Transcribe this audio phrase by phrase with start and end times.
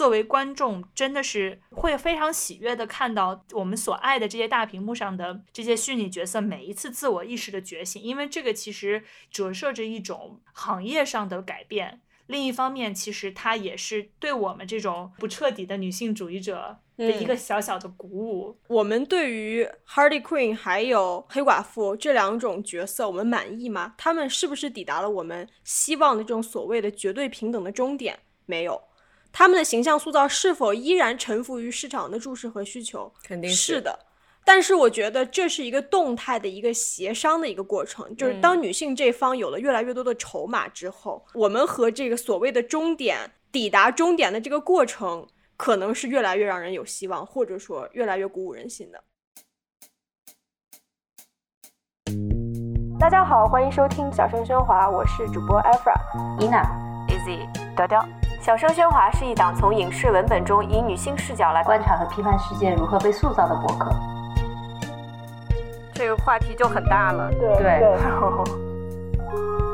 [0.00, 12.00] 作为观众，真的是会非常喜悦的看到我们所爱的这些大屏幕上的这些虚拟角色每一次自我意识的觉醒，因为这个其实折射着一种行业上的改变。
[12.28, 18.56] 另一方面，其实它也是对我们这种不彻底的女性主义者的一个小小的鼓舞。
[18.68, 23.92] 我们对于 Hardy Queen 还有黑寡妇这两种角色，我们满意吗？
[23.98, 28.18] 他们是不是抵达了我们希望的这种所谓的绝对平等的终点？
[28.46, 28.82] 没有。
[29.32, 33.12] 他们的形象塑造是否依然臣服于市场的注视和需求？
[33.22, 34.06] 肯定是的。
[34.44, 49.04] 但是我觉得这是一个动态的一个协商的一个过程，就是当女性这方有了越来越多的筹码之后，我们和这个所谓的终点抵达终点的这个过程，可能是越来越让人有希望，或者说越来越鼓舞人心的。
[52.98, 55.94] 大家好，欢迎收听小声喧哗，我是主播 Efra、
[56.40, 56.62] 伊娜、
[57.08, 58.19] Easy、雕雕。
[58.40, 63.94] 小声喧哗是一档从影视文本中以女性视角来观察和批判世界如何被塑造的博客。
[65.92, 67.84] 这个话题就很大了，对。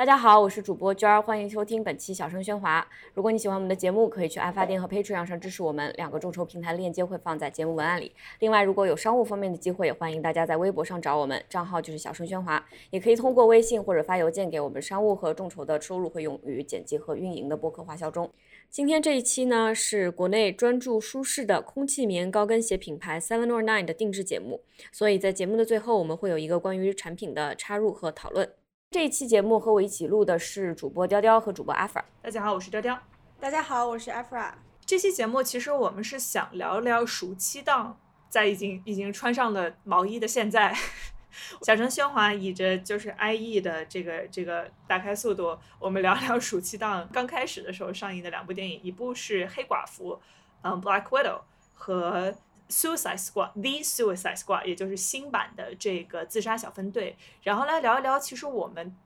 [0.00, 2.88] 大家好，我是主播娟儿，欢迎收听本期小声喧哗。
[3.12, 8.10] 如果你喜欢我们的节目，可以去爱发电和 Patreon 上支持我们，两个众筹平台链接会放在节目文案里。
[8.38, 14.80] 另外，如果有商务方面的机会，也欢迎大家在微博上找我们，账号就是小声喧哗，也可以通过微信或者发邮件给我们。
[14.80, 18.30] 商务和众筹的收入会用于剪辑和运营的播客花销中。
[18.70, 28.48] 今天这一期呢，是国内专注舒适的空气棉高跟鞋品牌 Seven or Nine 的定制节目，所以在节目的最后，我们会有一个关于产品的插入和讨论。
[28.92, 32.02] 这一期节目和我一起录的是主播雕雕和主播阿 fra。
[32.20, 33.00] 大家好，我是雕雕。
[33.38, 34.52] 大家好，我是阿 fra。
[34.84, 37.96] 这期节目其实我们是想聊聊暑期档，
[38.28, 40.76] 在已经已经穿上了毛衣的现在，
[41.62, 50.18] 小声喧哗以着就是 IE 的这个这个打开速度，我们聊聊暑期档刚开始的时候上映的两部电影，一部是黑寡妇，
[50.62, 51.42] 嗯，Black Widow
[51.74, 52.34] 和。
[52.70, 57.16] Suicide Squad，The Suicide Squad，也就是新版的这个自杀小分队。
[57.42, 58.96] 然后来聊一聊，其实我们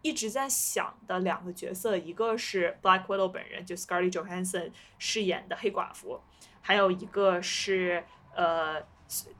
[0.00, 6.20] 一直在想的两个角色，一个是 Black Widow 本人，就 Scarlett Johansson 饰演的黑寡妇，
[6.60, 8.04] 还有一个是
[8.34, 8.80] 呃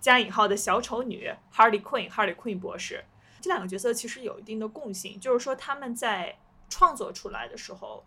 [0.01, 3.05] 加引号的小丑女 Harley Quinn，Harley Quinn 博士。
[3.41, 6.37] 这两个角色其实有一定的共性，就是说他们在
[6.69, 8.05] 创作出来的时候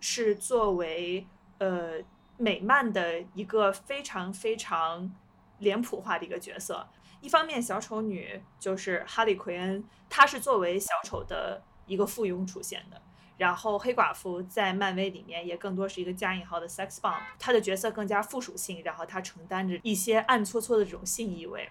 [0.00, 1.26] 是作为
[1.58, 2.02] 呃。
[2.42, 5.14] 美漫的一个非常非常
[5.60, 6.88] 脸谱化的一个角色。
[7.20, 13.00] 一方面，小丑女就是哈利奎恩，她是作为小丑的一个附庸出现的。
[13.38, 21.68] 然后，黑寡妇在漫威里面也更多是一个加引号的 sex bomb，她的角色更加附属性，然后她承担着一些暗搓搓的这种性意味。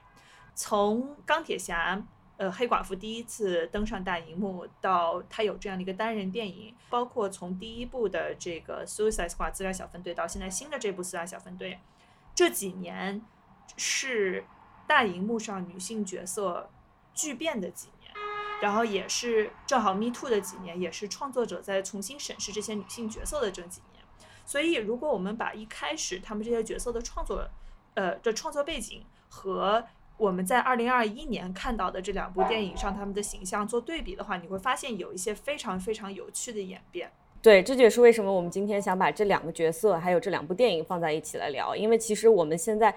[0.56, 2.02] 从钢铁侠。
[2.42, 11.80] 呃，黑寡妇第一次登上大荧幕，到她有这样的一个单人电影，包括从第一部的这个 Suicide Squad 自杀小分队，到现在新的这部自杀小分队，
[12.34, 13.22] 这几年
[13.78, 14.44] 是
[14.88, 16.72] 大荧幕上女性角色
[17.14, 18.12] 巨变的几年，
[18.60, 24.04] 然后也是正好 Me Too 的几年，也是创作者在重新审视这些女性角色的这几年。
[24.48, 27.48] 所以，如果我们把一开始他们这些角色的创作，
[27.94, 29.86] 呃的创作背景和
[30.22, 37.12] 我们在二零二一年看到的这两部电影上，他们的形象做对比的话，你会发现有一些非常非常有趣的演变。
[37.42, 42.96] 对，这就也是为什么我们今天想把这两个角色还有这两部电影放在一起来聊，因为其实我们现在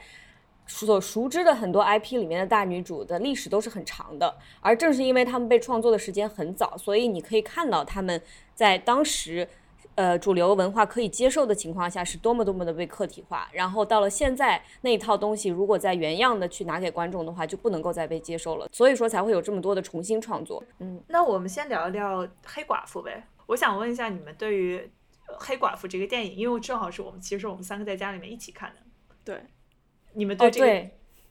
[0.66, 8.20] 所熟知的很多 IP 里面的大女主的历史都是很长的，而正是因为他们被创作的时间很早，所以你可以看到他们
[8.54, 9.48] 在当时。
[9.96, 13.48] 呃，主流文化可以接受的情况下，是多么多么的被客体化。
[13.52, 18.68] 然后到了现在，那一套东西如果再原样的去拿给观众的话，就不能够再被接受了。
[18.72, 20.60] 所以说才会有这么多的重新创作。
[20.80, 23.24] 嗯，那我们先聊一聊黑寡妇呗。
[23.46, 24.90] 我想问一下你们对于
[25.38, 28.76] 黑寡妇这个电影，因为正好是我们其实我们三个在家里面一起看的。
[29.24, 29.40] 对，
[30.14, 30.90] 你们对这个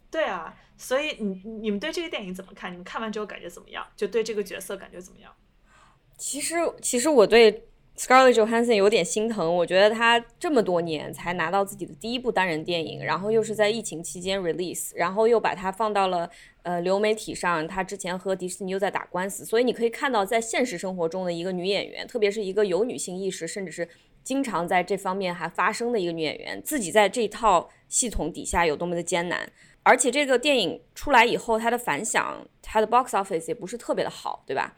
[0.09, 2.71] 对啊，所以你你们对这个电影怎么看？
[2.71, 3.85] 你们看完之后感觉怎么样？
[3.97, 5.33] 就对这个角色感觉怎么样？
[6.17, 7.67] 其实其实我对。
[7.95, 16.27] Scarlett Johansson 有点心疼，我觉得她这么多年才拿到自己的第一部单人电影，然后又是在疫情期间 release，然后又把它放到了
[16.63, 17.67] 呃流媒体上。
[17.67, 23.87] 她之前和迪士尼又在打官司，所以你可以看到，在现实生活中的一个女演员，特别是一个有女性意识，甚至是
[24.23, 29.47] 经常在这方面还发生的一个女演员，自己在这套系统底下有多么的艰难。
[29.83, 34.75] 而且这个电影出来以后，它的反响，它的 box office 也不是特别的好，对吧？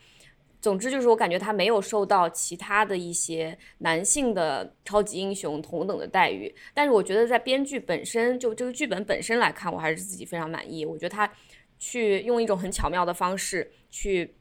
[0.65, 6.51] 总之就是我感觉他没有受到其他的一些男性的超级英雄同等的待遇。
[6.73, 10.83] 但是我觉得在编剧本身就这个剧本本身来看，我还是自己非常满意。
[10.83, 11.31] 我觉得他
[11.77, 14.33] 去用一种很巧妙的方式去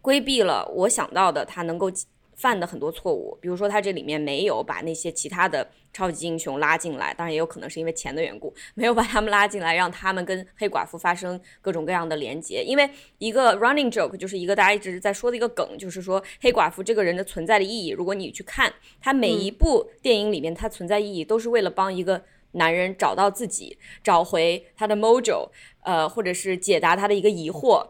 [0.00, 1.90] 规避了我想到的他能够。
[2.42, 12.64] 犯的很多错误，比如说他这里面没有把那些其他的超级英雄拉进来，当然也有可能是因为钱的缘故，没有把他们拉进来，让他们跟黑寡妇发生各种各样的连接。
[12.66, 22.20] 因为一个 running joke 就是一个大家一直在说的一个梗，就是说黑寡妇这个人的存在的意义，如果你去看他每一部电影里面，他存在意义都是为了帮一个
[22.52, 25.48] 男人找到自己，找回他的 mojo，
[25.84, 27.86] 呃，或者是解答他的一个疑惑。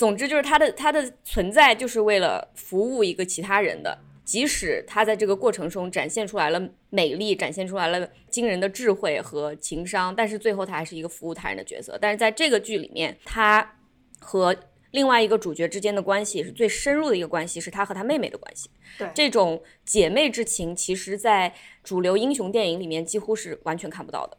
[0.00, 11.98] 总之就是他的他的存在就是为了服务一个其他人的，即使他在这个过程中展现出来了美丽，展现出来了惊人的智慧和情商，但是最后他还是一个服务他人的角色。
[12.00, 13.76] 但是在这个剧里面，他
[14.18, 14.56] 和
[14.92, 18.70] 另外一个主角之间的关系是最深入的一个关系，是他和他妹妹的关系。
[18.96, 21.52] 对，这种姐妹之情，其实在
[21.84, 24.38] 主流英雄电影里面几乎是完全看不到的。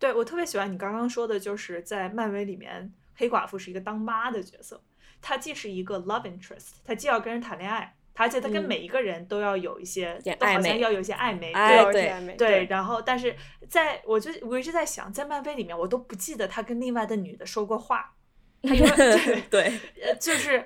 [0.00, 4.82] 对我特别喜欢你刚刚说的，就是在漫威里面，黑寡妇是一个当妈的角色。
[5.20, 12.64] 他既是一个 love interest，他既要跟人谈恋爱，而且他跟每一个人都要有一些，都好像要有一些暧昧，对对。
[12.66, 13.34] 然后，但是
[13.68, 18.14] 在我就我一直在想，在漫威里面，我都不记得他跟另外的女的说过话
[18.62, 19.80] 对对，
[20.20, 20.64] 就是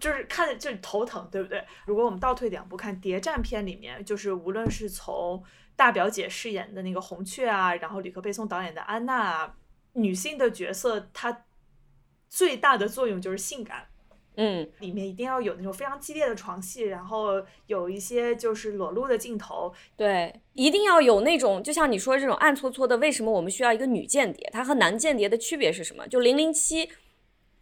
[0.00, 1.64] 就是看就是头疼，对不对？
[1.86, 5.42] 如果我们倒退两步看谍战片里面，就是无论是从
[5.76, 9.54] 大表姐饰演的那个红雀啊，然后吕克贝松导演的安娜啊，
[9.92, 11.44] 女性的角色，她。
[12.28, 13.86] 最大的作用就是性感，
[14.36, 22.96] 嗯，里面一定要有那种非常激烈的床戏，然后有一些就是裸露的镜头，对，一定要有那种，就像你说这种暗搓搓的。
[22.98, 24.48] 为什么我们需要一个女间谍？
[24.52, 26.06] 它和男间谍的区别是什么？
[26.08, 26.90] 就零零七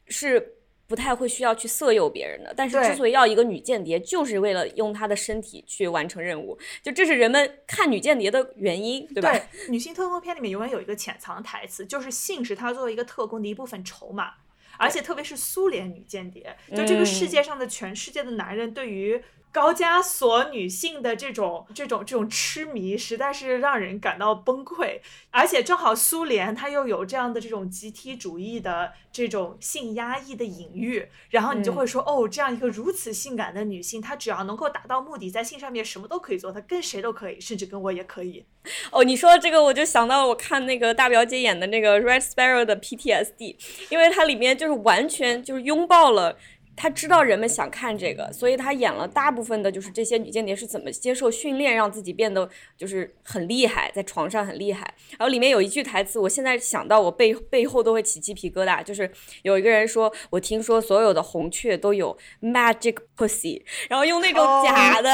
[0.06, 0.56] 是
[0.86, 9.30] 不太会需要去色诱别人的，但是之所以要一个女间谍，就是为了用她的身体去完成任务，就这是人们看女间谍的原因，对吧？
[9.32, 14.34] 对，女性特工片里面永远有一个潜藏台词，就是性是她作为一个特工的一部分筹码。
[14.78, 19.22] 而且特别是苏联女间谍，就这个世界上的全世界的男人对于
[19.54, 24.98] 高加索女性的这种这种这种痴迷，实在是让人感到崩溃。
[25.30, 38.44] 而且正好苏联它又有这样的这种集体主义的这种性压抑的隐喻，然后你就会说，哦，这样一个如此性感的女性，她只要能够达到目的，在性上面什么都可以做，她跟谁都可以，甚至跟我也可以。
[38.90, 43.56] 哦，你说这个我就想到了，我看那个大表姐演的那个 Red Sparrow 的 PTSD，
[43.90, 46.36] 因为它里面就是完全就是拥抱了。
[46.76, 54.92] 他知道人们想看这个，所以他演了大部分的，就是这些女间谍是怎么接受训练，让自己变得就是很厉害，在床上很厉害。
[55.10, 59.08] 然后里面有一句台词，我现在想到我背背后都会起鸡皮疙瘩，就是
[59.42, 65.08] 有一个人说：“我听说所有的红雀都有 magic pussy。”然后用那种假的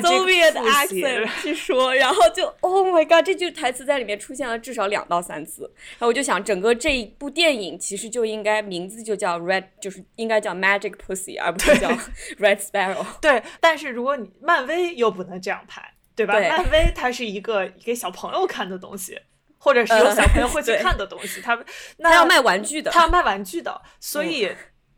[0.00, 5.62] Soviet accent 去说，然后就 Oh my god，这句台词在里面出现了至少两到三次。
[5.90, 10.87] 然后我就想，整个这一部电影其实就应该名字就叫 Red，就是应该叫 magic。
[10.96, 11.88] Pussy，而不是叫
[12.40, 13.04] Red Sparrow。
[13.20, 15.82] 对，但是如果你漫威又不能这样拍，
[16.14, 16.34] 对吧？
[16.34, 19.20] 漫威它是一个给小朋友看的东西，
[19.58, 21.40] 或者是有小朋友会 去看的东西。
[21.40, 21.58] 他
[21.98, 24.50] 那要卖玩具的，他要卖玩具的，所以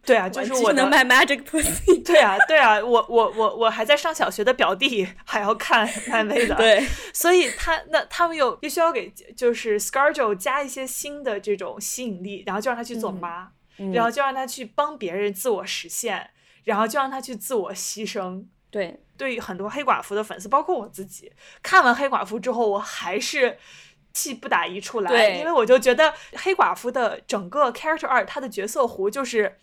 [0.03, 2.03] 对啊，就是我能卖 Magic Pussy。
[2.03, 6.83] 对啊，对啊，我我我我还在上小学的表弟还要看 漫威的，对，
[7.13, 13.51] 所以他那他们又必须要给就是 Scarjo 加一些新的这种吸引力，然后就让他去做妈。
[13.93, 16.31] 然后就让他去帮别人自我实现，
[16.65, 18.45] 然后就让他去自我牺牲。
[18.71, 21.33] 对，对于很多黑寡妇的粉丝，包括我自己，
[21.63, 23.59] 看完黑寡妇之后，我还是
[24.13, 29.57] 气不打一处来，因为我就觉得黑寡妇的整个 character 二，她的角色弧就是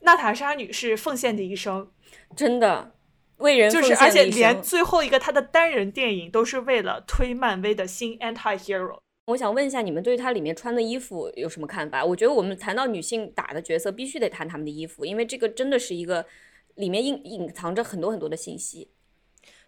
[0.00, 1.92] 娜塔莎女士奉献的一生，
[2.34, 2.96] 真的
[3.36, 9.01] 为人就是，而且连最后一个她的单人电影都是为了推漫威的新 anti hero。
[9.26, 12.04] 我想问一下，你们对它里面穿的衣服有什么看法？
[12.04, 16.26] 我觉得我们谈到女性打的角色，必须得谈他们的衣服，因为这个真的是一个
[16.74, 18.90] 里面隐隐藏着很多很多的信息。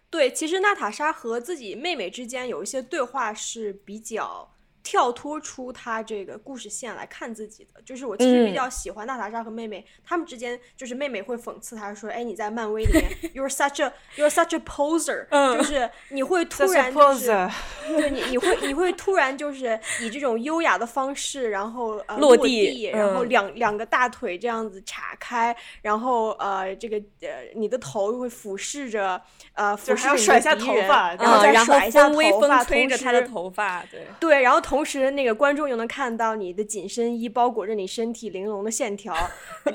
[0.09, 4.54] 对，其实娜塔莎和自己妹妹之间有一些对话是比较。
[4.85, 15.25] 跳脱出他这个故事线来看自己的，就是我其实比较喜欢娜塔莎和妹妹，她们之间就是妹妹会讽刺她说：“哎，你在漫威里面， you're such a you're such a poser，
[15.57, 17.49] 就是你会突然就是
[17.97, 29.19] 对你你会你会突然就是以这种优雅的方式，然后呃落地，然后两两个大腿这样子岔开，然后呃这个呃你的头会俯视着
[29.53, 34.05] 呃俯视甩下头发，然后再甩一下头发，吹着他的头发，对。
[34.19, 34.74] 对，然后同。
[34.75, 39.15] 同时，那个观众又能看到你的紧身衣包裹着你身体玲珑的线条，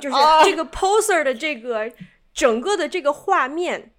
[0.01, 1.91] 就是这个 poser 的这个
[2.35, 3.93] 整个的这个画面。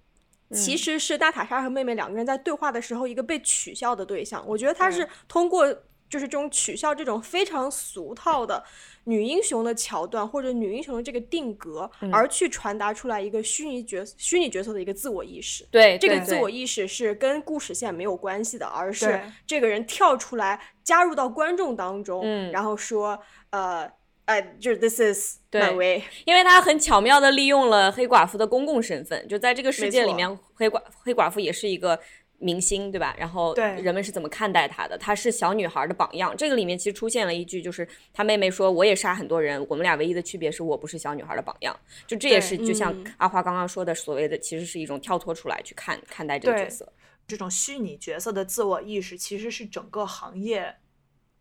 [0.54, 4.44] 其实是娜塔莎和妹妹两个人在对话的时候，一个被取笑的对象。
[4.46, 5.66] 我觉得他是通过
[6.10, 8.62] 就是这种取笑这种非常俗套的
[9.04, 15.66] 女英雄的桥段，或者女英雄的这个定格，而去传达出来一个虚拟角虚拟角色的一个自我意识。
[15.70, 23.18] 对，这个自我意识是跟故事线没有关系的，而是这个人跳出来加入到观众当中，然后说
[23.50, 23.90] 呃。
[24.24, 31.98] 哎，就是 this is 漫威，因为他很巧妙的利用了黑寡妇的公共身份，就在这个世界里面，黑寡黑寡妇也是一个
[32.42, 33.14] 明星，对吧？
[33.18, 34.98] 然后人们是怎么看待她的？
[34.98, 36.36] 她是小女孩的榜样。
[36.36, 41.74] 这个里面其实出现了一句，就是她妹妹说：“我也杀很多人，我们俩唯一的区别是我不是小女孩的榜样。”
[42.06, 46.92] 就这也是就像阿花刚刚说的，所谓的其实是一种跳脱出来去看看待这个角色，
[47.26, 50.76] 这种虚拟角色的自我意识，其实是整个行业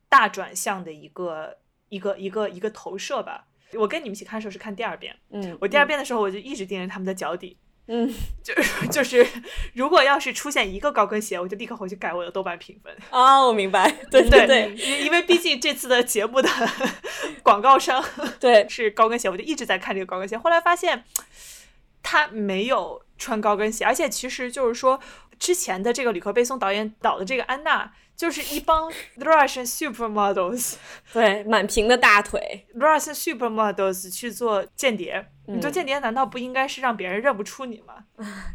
[0.08, 1.58] 大转向的一个。
[1.92, 3.46] 一个一个一个投射吧。
[3.74, 7.71] 我跟你们一起看的时候是看第二遍，嗯，我第二遍的时候我就一直盯着他们的脚底，嗯，
[8.42, 8.54] 就
[8.90, 9.26] 就是
[9.74, 12.96] 如果要是出现一个高跟鞋，我就立刻回去改我的豆瓣评分。
[13.10, 16.50] 啊，我明白，对对对，因因为毕竟这次的节目的
[17.44, 18.04] 广告商
[18.40, 20.38] 对是高跟鞋，我就一直在看这个高跟鞋。
[20.38, 21.04] 后来发现
[22.02, 25.00] 他没有穿高跟鞋，而且其实就是说
[25.38, 27.94] 之前的这个吕克贝松导演导的这个安娜。
[28.22, 28.88] 就是一帮
[29.18, 30.76] Russian supermodels，
[31.12, 35.26] 对，满屏的大腿，Russian supermodels 去做间谍。
[35.48, 37.96] 你做间谍难道不应该是让别人认不出你吗？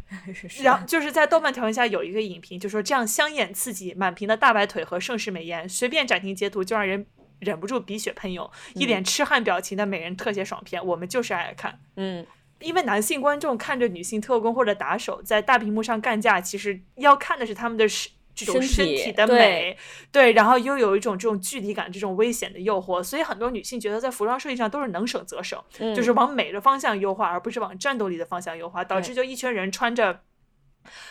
[0.63, 7.05] 然后就是在豆瓣条件下有一个影评，就说这样香艳刺激、满屏的大白腿和盛世美颜，随便展厅截图就让人
[7.39, 11.77] 忍不住鼻血喷涌，一脸痴汉表情的美人特写爽片，我们就是爱看。
[11.97, 12.25] 嗯，
[12.61, 18.11] 因为男性观众看着女性特工或者打手在大屏幕上干架，其实要看的是他们的是。
[18.37, 19.75] 这种身体的美，
[20.11, 25.59] 对，然后又有一种这种距离感，这种危险的诱惑，所以很多女性觉得在服装设计上都是能省则省，
[25.95, 30.21] 就是往美的方向优化，而不是往战斗力的方向优化，导致就一群人穿着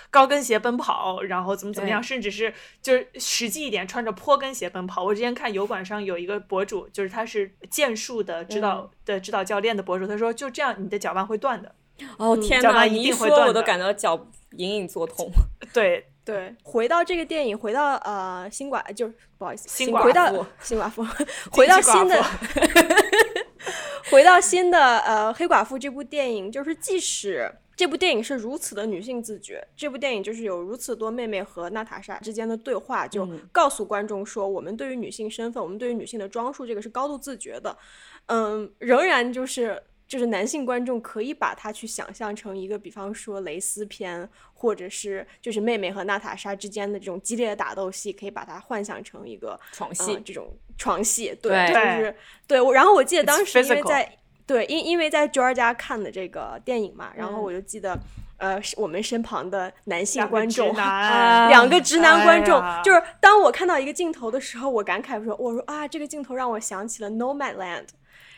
[0.09, 5.03] 高跟鞋奔跑，然后怎么怎么样，甚至是就是实际一点，穿着坡跟鞋奔跑。
[5.03, 11.75] 我之前看油管上有一个博主，就是他是剑术的指导的指导教练的博主，他说就这样，你的脚腕会断的。
[12.19, 15.29] 哦天哪，你一说我都感到脚隐隐作痛。
[15.73, 16.07] 对。
[16.27, 20.03] 对，回到这个电影，回到呃新寡，就是不好意思，新寡
[20.35, 21.07] 妇， 新寡妇，
[21.53, 22.21] 回到新的，
[24.11, 37.79] 回到新的呃黑寡妇这部电影，就是即使这部电影是如此的女性自觉，这部电影就是有如此多妹妹和娜塔莎之间的对话，就告诉观众说，我们对于女性身份，我们对于女性的装束，这个是高度自觉的，
[38.27, 39.81] 嗯，仍然就是。
[40.07, 52.15] 就是男性观众可以把它去想象成一个，比方说蕾丝片，或者是就是妹妹和娜塔莎之间的这种激烈的打斗戏，可以把它幻想成一个床戏，这种床戏，对，就是
[52.47, 52.61] 对。
[52.61, 57.99] 我然后我记得当时因为在对因因为在娟儿家看的这个电影嘛，然后我就记得
[58.37, 60.73] 呃我们身旁的男性观众，
[61.49, 67.87] 两个直男观众，就是当我看到一个镜头的时候，我感慨说，我说啊，这个镜头让我想起了 Nomadland。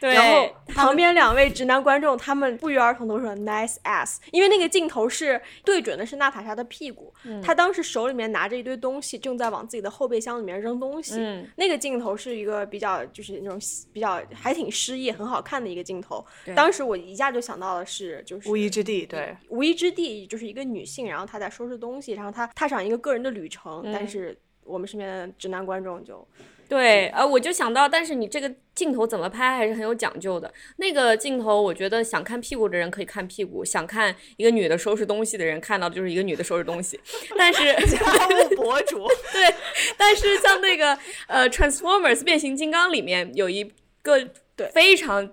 [0.01, 7.13] 然后旁边两位直男观众，他们不约而同都说 “nice ass”，因为那个镜头是对准的是娜塔莎的屁股，
[7.43, 11.17] 他当时手里面拿着一堆东西，正在往自己的后备箱里面扔东西。
[11.19, 13.59] 嗯那个镜头是一个比较就是那种
[13.93, 16.25] 比较还挺诗意、很好看的一个镜头。
[16.55, 26.27] 当时我一下就想到的是，就是无依之地，对，无依之地就是一个女性，然后她在收拾东西，然后她踏上一个个人的旅程，但是我们身边的直男观众就。
[26.69, 30.53] 对，呃，我就想到，但是你这个镜头怎么拍还是很有讲究的。
[30.77, 37.01] 那个镜头，我觉得想看屁股的人可以看屁股，想看一个女的收拾东西的人看到的就是一个女的收拾东西。
[37.39, 37.99] 但是家
[38.53, 39.55] 务博主， 对，
[39.97, 43.73] 但是像那个呃，Transformers 变形金刚里面有一
[44.03, 44.23] 个
[44.55, 45.33] 对非常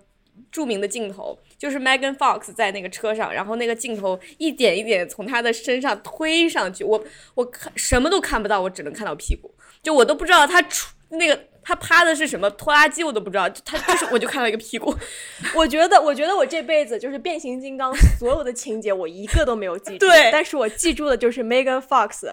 [0.50, 10.95] 著名的镜头，就是 Megan Fox 在那个车上，然后那个镜头一点一点从她的身上推上去，我我看什么都看不到，我只能看到屁股，就我都不知道她出。
[11.10, 13.50] 那个他趴的是什么拖拉机，我都不知道。
[13.64, 14.96] 他就是，我就看到一个屁股。
[15.56, 20.06] 我觉得，我觉得我这辈子就是变形金刚所有的情节，我一个都没有记住。
[20.06, 22.32] 对，但是我记住的就是 Megan Fox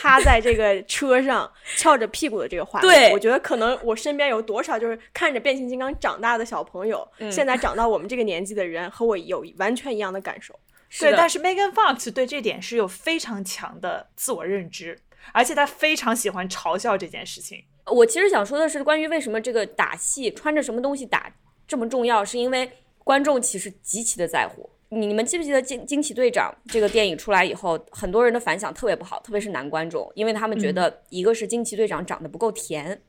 [0.00, 2.90] 趴在这个车上翘着屁股的这个画面。
[2.90, 10.58] 对，我觉得可能我身边有多少就是看着变形金刚长大的小朋友，现在长到我们这个年纪的人，和我有完全一样的感受。
[11.00, 14.96] 对，但是 Megan Fox 对这点是有非常强的自我认知，
[15.32, 17.64] 而且他非常喜欢嘲笑这件事情。
[17.92, 21.34] 我其实想说的是，关于为什么这个打戏穿着什么东西打
[21.66, 24.68] 这么重要，是因为观众其实极其的在乎。
[24.88, 33.02] 你们记不记得《惊惊奇队长》这个电影出来以后，很多人的反响特别不好，特别是男观众，因为他们觉得一个是惊奇队长长得不够甜，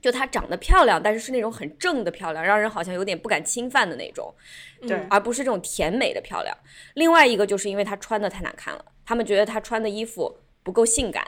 [0.00, 4.34] 就她长得漂亮，但是是那种很正的漂亮，让人好像有点不敢侵犯的那种，
[4.80, 6.56] 对嗯而不是这种甜美的漂亮。
[6.94, 11.24] 另外一个就是因为她穿的太难看了，他们觉得她穿的衣服不够性感。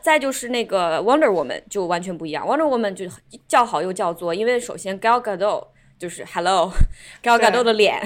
[0.00, 3.04] 再就是那个 Wonder Woman 就完全不一样，Wonder Woman 就
[3.46, 5.66] 叫好又叫座，因为首先 Gal Gadot
[5.98, 8.00] 就是 Hello，Gal Gadot 的脸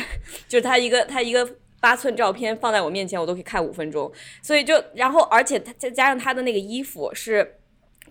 [0.48, 1.48] 就是他一个他一个
[1.80, 4.10] 八寸照片放在我面前，我都可以看五分钟，
[4.42, 7.56] 所以就然后而且他再加上他的那个衣服是。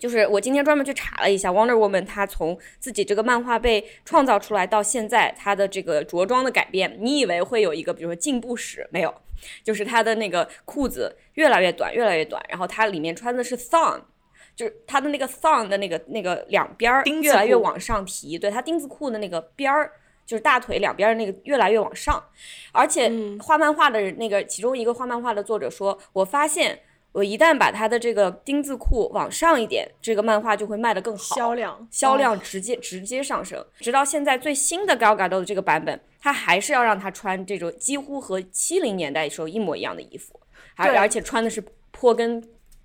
[0.02, 8.84] 就是我今天专门去查了一下，Wonder Woman 她从自己这个漫画被创造出来到现在，她的这个着装的改变，你以为会有一个比如说进步史？
[8.90, 9.14] 没有，
[9.62, 14.00] 就是她的那个裤子越来越短，越来越短，然后她里面穿的是 thong，
[14.56, 19.92] 就是她的那个 thong 的那个那个两边儿越来越往上提，对，她丁字裤的那个边儿。
[20.24, 22.22] 就是大腿两边儿的那个越来越往上，
[22.70, 26.78] 而且嗯画漫画的那个其中一个画漫画的作者说，我发现
[27.12, 40.40] 我一旦把他的这个丁字裤往上一点，这个漫画就会卖得更好，销量销量哦直接、直接上升，直到现在最新的 Gal Gadot 的这个版本，他还是要让他穿这种几乎和七零年代时候一模一样的衣服，
[40.76, 42.42] 而对而且穿的是坡跟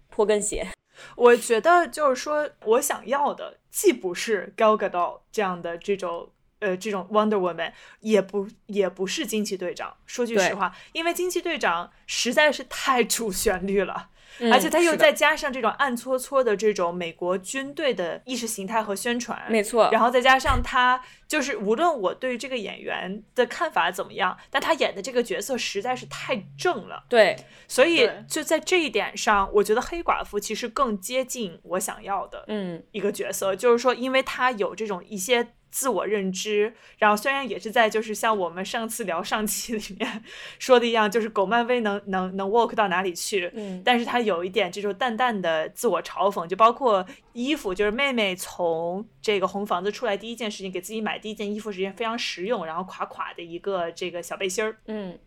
[0.10, 0.68] 坡跟鞋，
[1.16, 6.30] 我觉得就是说我想要的既不是 Gal Gadot 这样的这种。
[6.60, 9.96] 呃，这种 Wonder Woman 也不也不是惊奇队长。
[10.08, 27.36] 说句实话，因为惊奇队长实在是太主旋律了，嗯而且他又再加上这种暗搓搓的这种美国军队的意识形态和宣传，没错，然后再加上他，就是无论我对这个演员的看法怎么样，但他演的这个角色实在是太正了，对。
[27.67, 32.84] 所以就在这一点上，我觉得黑寡妇其实更接近我想要的嗯。
[32.91, 35.50] 一个角色，就是说，因为他有这种一些。
[35.70, 40.24] 自我认知，然后虽然也是在就是像我们上次聊上期 里面
[40.60, 43.82] 说的一样，就是狗漫威能能能 work 到哪里去，嗯。
[43.86, 55.20] 但是它有一点这种淡淡的自我嘲讽，就包括衣服，就是妹妹从这个红房子出来第一件事情，给自己买第一件衣服是一件非常实用，然后垮垮的一个这个小背心儿，嗯。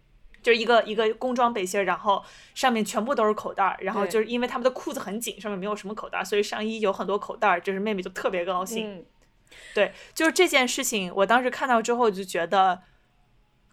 [0.42, 8.90] 就是一个一个工装背心儿，然后上面全部都是口袋儿，然后就是因为他们的裤子很紧，上面没有什么口袋儿，所以上衣有很多口袋儿，就是妹妹就特别高兴。
[8.90, 9.04] 嗯
[9.74, 12.82] 对，就是这件事情，我当时看到之后就觉得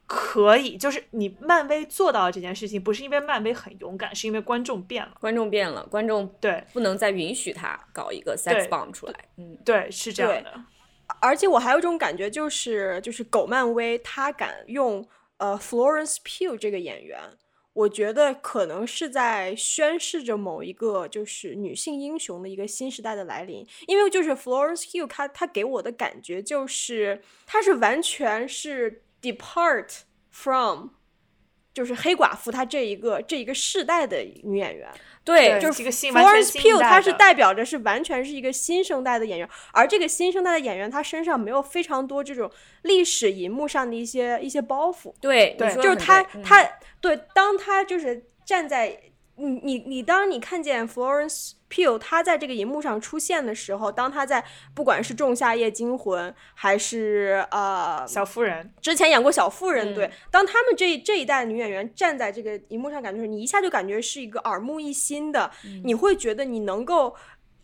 [0.05, 5.13] 可以，就是你漫威做到了这件事情，不是因为漫威很勇敢，是因为观众变了。
[5.19, 10.53] 观众变了，观众对不能再允许他搞一个 sex 对 bomb 出来，嗯对，是这样的。
[11.21, 17.19] 而且我还有一种感觉，就是就是狗漫威他敢用呃 Florence Pugh 这个演员，
[17.77, 23.63] 我觉得可能是在宣示着某一个就是女性英雄的一个新时代的来临。
[23.85, 29.99] 因为就是 Florence Hill，她她给我的感觉就是她是完全是 depart
[30.31, 30.89] from
[31.77, 34.89] 就是黑寡妇她这一个这一个世代的女演员。
[35.23, 42.49] 对，就是 Florence Pugh 她是代表着是完全是一个新生代的演员，而这个新生代的演员，她身上没有非常多这种
[42.81, 48.97] 历史银幕上的一些一些包袱，对，就是她她嗯对，当她就是站在
[49.37, 59.95] 你你你，当你看见 Florence Pugh 她在这个荧幕上出现的时候，当她在不管是《仲夏夜惊魂》还是呃小妇人，之前演过小妇人，嗯。
[59.95, 65.81] 对，当他们这这一代女演员站在这个荧幕上，感觉是你一下就感觉是一个耳目一新的，嗯。
[65.85, 67.15] 你会觉得你能够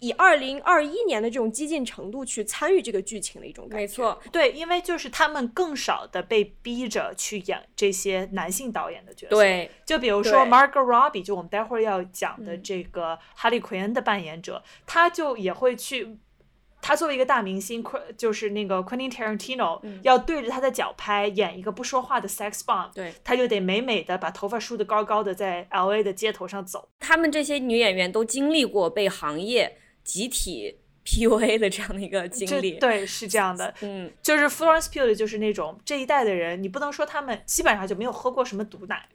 [0.04, 3.78] 以二零二一年的这种激进程度去参与这个剧情的一种感觉。
[3.78, 16.18] 没错，对，因为就是他们更少的被逼着去演这些男性导演的角色。，对，就比如说 Margot Robbie，就我们待会儿要讲的嗯这个哈利奎恩的扮演者，他就也会去。
[16.86, 26.90] 他作为一个大明星，昆就是那个 Quentin Tarantino，、嗯要对着他的脚拍演一个不说话的 sex bomb，对他就得美美的把头发梳得高高的，在 L A 的街头上走。
[27.00, 32.74] 他们这些女演员都经历过被行业集体 PUA 的这样的一个经历。
[32.80, 39.06] 对是这样的，嗯，就是 Florence Pugh 就是那种这一代的人，你不能说他们基本上就没有喝过什么毒奶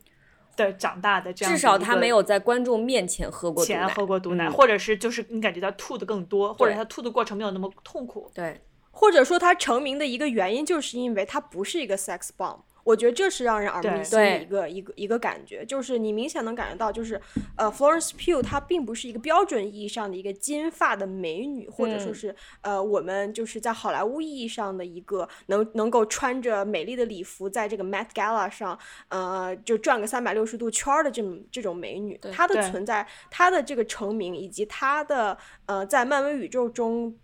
[0.56, 3.88] 的长大的这样的至，少他没有在观众面前喝过毒前。
[3.88, 8.30] 喝过毒奶，嗯或者是就是你感觉到吐的更多，或者他吐的过程没有那么痛苦。
[8.34, 12.58] 对，或者说他成名的一个原因，就是因为他不是一个 sex bomb。
[12.88, 17.20] 我觉得这是让人耳目一新的一个一个一个感觉，就是你明显能感觉到，就是
[17.54, 37.14] 呃，Florence Pugh 她并不是一个标准意义上的一个金发的美女，或者说嗯是呃我们就是在好莱坞意义上的一个能能够穿着美丽的礼服在这个 Met Gala 上呃就转个三百六十度圈儿的这种这种美女，她的存在，她的这个成名以及她的呃在漫威宇宙中。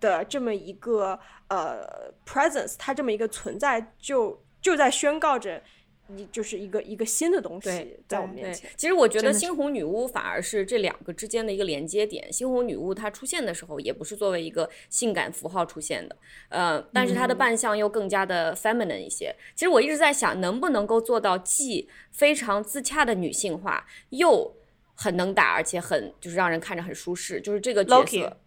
[0.00, 5.62] 的这么一个呃 presence，它这么一个存在就，就在宣告着
[6.06, 12.26] 你就是一个一个新的东西对在我们面前。，其实我觉得真的是猩红女巫反而是这两个之间的一个连接点。
[12.32, 16.16] 猩红女巫她出现的时候，也不是作为一个性感符号出现的，
[16.48, 19.34] 呃，但是她的扮相又更加的 feminine 一些。
[19.54, 24.56] 其实我一直在想，能不能够做到既非常自洽的女性化，又
[24.94, 28.40] 很能打，而且很就是让人看着很舒适，就是这个角色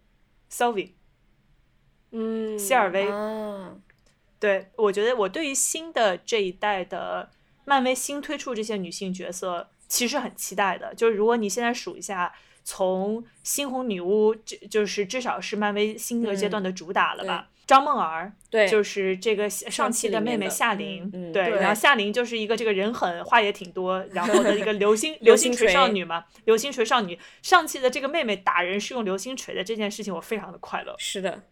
[0.51, 0.91] Sylvie
[2.11, 3.77] 嗯，希尔薇，啊，
[4.39, 7.29] 对我觉得我对于新的这一代的
[7.65, 10.93] 漫威新推出这些女性角色，其实很期待的。
[10.95, 17.49] 就是如果你现在数一下，从猩红女巫，这就是至少是漫威新的阶段的主打了吧？
[17.65, 27.19] 张梦儿，对，就是这个上期的妹妹夏琳，嗯嗯对，对然后夏琳就是一个这个人狠话也挺多，然后的一个流星 流星锤少女嘛，流星锤少女。
[27.41, 30.95] 上期的这个妹妹打人是用流星锤的这件事情，我非常的快乐。
[30.97, 31.43] 是的，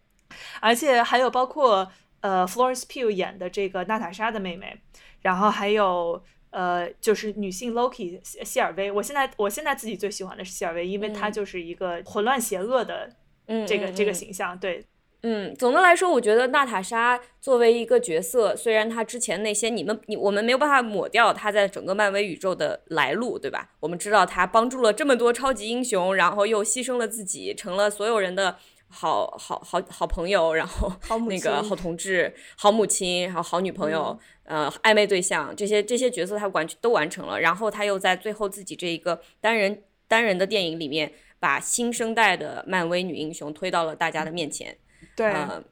[0.60, 1.92] 而且还有包括
[2.26, 4.76] 呃 Florence Pugh 演的这个娜塔莎的妹妹，
[5.22, 8.90] 然后还有呃就是女性 Loki 希希尔薇。
[8.90, 13.08] 我现在我现在自己最喜欢的是希尔薇，因为她嗯就是一个混乱邪恶的
[13.46, 14.58] 嗯，这个、这个形象。
[14.58, 14.84] 对，
[15.22, 23.70] 嗯，总的来说，我觉得娜塔莎作为一个角色，虽然她之前那些你们你我们没有办法抹掉她在整个漫威宇宙的来路，对吧？
[23.78, 28.56] 我们知道她帮助了这么多超级英雄，然后又牺牲了自己，成了所有人的
[28.88, 30.90] 好好好好朋友，然后
[31.28, 44.76] 那个好同志、好母亲，然后好女朋友，呃，暧昧对象这些这些角色他完全都完成了，然后他又在最后自己这一个单人单人的电影里面，把新生代的漫威女英雄推到了大家的面前。
[45.14, 45.62] 对呃，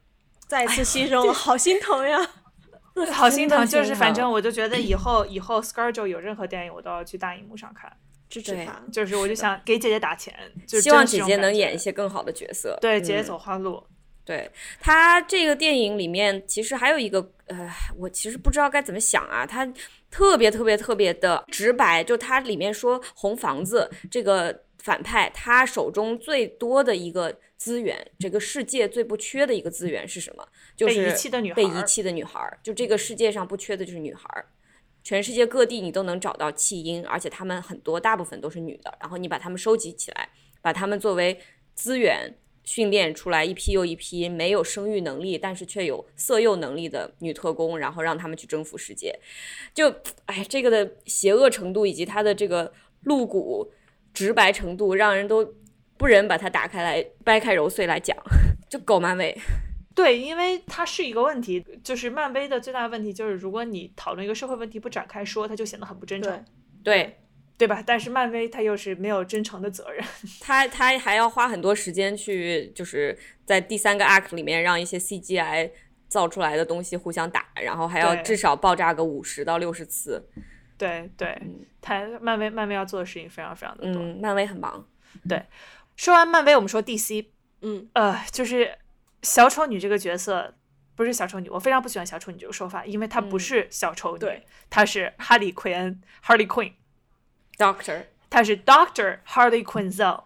[0.46, 2.18] 再次牺牲了，好心疼呀！
[3.12, 8.03] 好心疼，就是反正我就觉得以后以后 ScarJo 有任何电影我都要去大荧幕上看，对
[8.40, 8.82] 支持他。
[8.92, 10.34] 就是我就想给姐姐打钱，
[10.66, 12.76] 就希望姐姐能演一些更好的角色。
[12.80, 13.82] 对姐姐嗯走花路。
[14.24, 19.44] 对她这个电影里面，其实还有一个呃，我其实不知道该怎么想啊。
[19.44, 19.70] 她
[20.10, 30.46] 特别特别特别的直白，就它里面说红房子这个反派，他手中最多的一个资源，这个世界最不缺的一个资源是什么？
[30.74, 32.58] 就是被遗弃的女孩被遗弃的女孩儿。
[32.62, 34.46] 就这个世界上不缺的就是女孩儿。
[35.04, 38.92] 全世界各地你都能找到弃婴，而且他们很多大部分都是女的。
[38.98, 41.38] 然后你把她们收集起来，把她们作为
[41.74, 49.14] 资源训练出来一批又一批没有生育能力，但是却有色诱能力的女特工，然后让她们去征服世界。
[49.74, 53.70] 就哎，这个的邪恶程度以及它的这个露骨
[54.14, 55.54] 直白程度，让人都
[55.98, 58.16] 不忍把它打开来掰开揉碎来讲。
[58.70, 59.36] 就狗漫威，
[59.94, 66.44] 对，因为它是一个问题，就是漫威的最大的问题就是，如果你讨论一个社会问题不展开说，它就显得很不真诚，
[66.82, 67.18] 对
[67.56, 67.82] 对吧？
[67.86, 70.04] 但是漫威它又是没有真诚的责任，
[70.42, 75.70] 他他还要花很多时间去，就是在第三个 act 里面让一些 CGI
[76.08, 80.28] 造出来的东西互相打，然后还要至少爆炸个五十到六十次。
[80.76, 81.40] 对对，
[81.80, 84.02] 它漫威漫威要做的事情非常非常的多。
[84.02, 84.84] 嗯，漫威很忙。
[85.28, 85.40] 对
[85.96, 87.26] 说完漫威，我们说 DC，
[87.62, 88.76] 嗯，呃，就是
[89.24, 90.54] 小丑女这个角色。
[90.96, 96.74] 不是小丑女，我非常不喜欢小丑女这个说法，因为她不嗯是小丑女，对她是哈利奎恩 （Harley Quinn）。
[97.58, 100.22] Doctor，她是 Doctor Harley Quinzel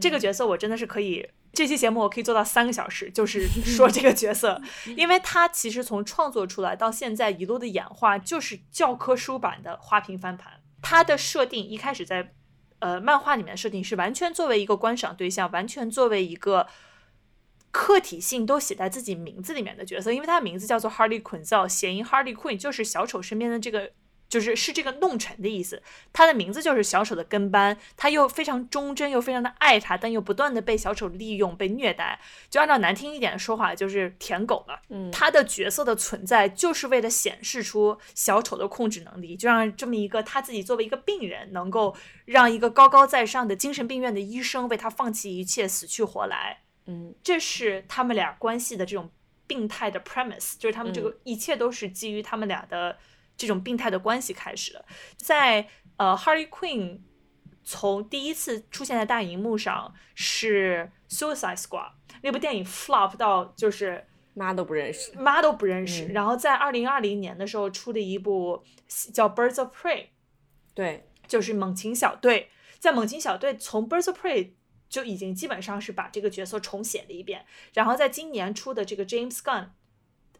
[0.00, 1.30] 这嗯个角色，我真的是可以。
[1.52, 4.60] 这期节目我可以做到三个小时，就是 说这个角色，
[4.96, 10.54] 因为她其实从创作出来到现在一路的演化，就是教科书版的花瓶翻盘。
[10.82, 12.32] 她的设定一开始在
[12.80, 16.66] 呃漫画里面的设定是完全作为一个观赏对象，完全作为一个
[17.70, 23.92] 客体性都写在自己名字里面的角色，因为他的名字叫做 Harley Quinzel，谐音 Harley Quinn 就是小丑身边的这个。
[24.30, 32.20] 就是是这个弄臣的意思，他的名字就是小丑的跟班，他又非常忠贞，又非常的爱他，但又不断的被小丑利用、被虐待。
[32.48, 34.80] 就按照难听一点的说法，就是舔狗了。
[34.88, 46.58] 嗯他的角色的存在就是为了显示出小丑的控制能力，就让这么一个他自己作为一个病人，能够让一个高高在上的精神病院的医生为他放弃一切，死去活来。
[46.90, 49.10] 嗯这是他们俩关系的这种
[49.46, 52.98] 病态的 premise，就是他们这个一切都是基于他们俩的
[53.36, 54.84] 这种病态的关系开始的。
[55.16, 57.00] 在呃，Harley Quinn
[57.62, 65.12] 从第一次出现在大荧幕上是 Suicide Squad 那部电影 flop 到就是妈都不认识。
[65.16, 68.62] 妈都不认识，嗯然后在二零二零年的时候出的一部
[69.12, 70.06] 叫 Birds of Prey，
[70.74, 72.48] 对，就是猛禽小队，
[72.78, 74.52] 在猛禽小队从 Birds of Prey
[74.90, 79.68] 就已经基本上是把这个角色重写了一遍，然后在今年出的这个 James Gunn，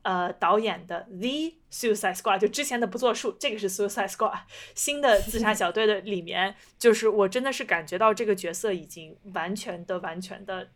[0.03, 4.41] 呃导演的 The Suicide Squad，就之前的不作数，这个是 Suicide Squad
[4.75, 10.69] 新的自杀小队的里面，就是我真的是感觉到这个角色已经完全的完全的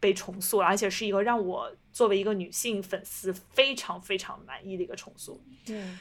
[0.00, 5.44] 被重塑了，而且是一个让我作为一个女性粉丝非常非常满意的一个重塑。
[5.68, 6.00] 嗯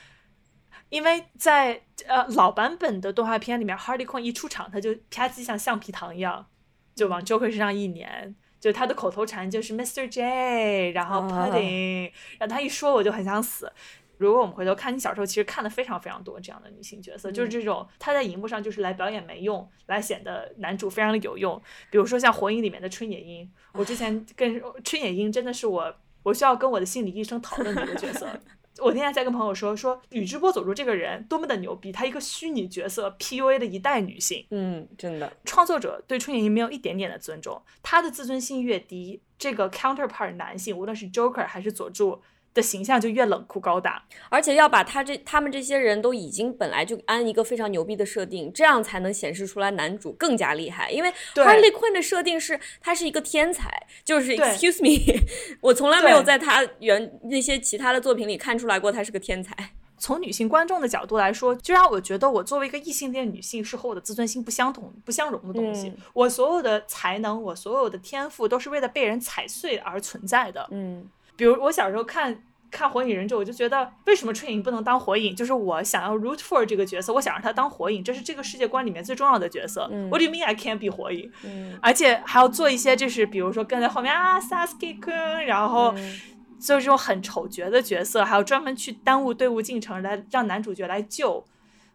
[0.90, 6.48] 因为在呃老版本的动画片里面，Harley Quinn 一出场，他就啪叽像橡皮糖一样，
[7.00, 10.10] 就往 Joker 身上一粘，就他的口头禅就是 Mr.
[10.10, 13.72] J，然后 Pudding，、然后他一说我就很想死。
[14.18, 21.62] 如果我们回头看，你小时候其实看的非常非常多这样的女性角色，就是这种她在荧幕上就是来表演没用，来显得男主非常的有用。
[21.90, 28.28] 比如说像《火影》里面的春野樱，我之前跟春野樱真的是我我需要跟我的心理医生讨论的一个角色。
[28.82, 42.22] 我那天在跟朋友说，说宇智波佐助这个人多么的牛逼，他一个虚拟角色 PUA 的一代女性，嗯，真的，创作者对春野樱没有一点点的尊重，他的自尊心越低，这个 counterpart 男性，无论是 Joker 还是佐助
[42.54, 44.04] 的形象就越冷酷高大。
[44.30, 50.90] 而且要把他这他们这些人都已经本来就安一个非常牛逼的设定，这样才能显示出来男主更加厉害。
[50.92, 55.22] 因为对 Harley Quinn 的设定是他是一个天才，就是 Excuse me，
[55.62, 59.56] 我从来没有在他原那些其他的作品里看出来过他是个天才。
[60.02, 65.90] 从女性观众的角度来说，就让我觉得我作为一个异性恋女性是和我的自尊心不相同、不相容的东西。
[65.90, 70.66] 嗯我所有的才能，我所有的天赋，都是为了被人踩碎而存在的。
[70.72, 71.06] 嗯
[71.40, 75.34] 比如我小时候看看《火影忍者》，我就觉得为什么春影不能当火影？
[75.34, 79.88] 就是我想要 root for 这个角色，我想让他当火影，这是这个世界观里面最重要的角色。
[79.90, 81.32] 嗯 What do you mean I can't be 火影？
[81.46, 86.20] 嗯而且还要做一些，就是比如说跟在后面啊，Sasuke 君，然后嗯
[86.60, 91.46] 就是这种很丑角的角色，还有专门去耽误队伍进程来让男主角来救，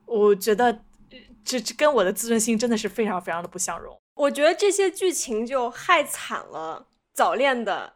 [0.07, 0.66] 我觉得
[1.11, 3.94] 呃这这跟我的自尊心真的是非常非常的不相容。
[4.14, 7.92] 我觉得这些剧情就害惨了早恋的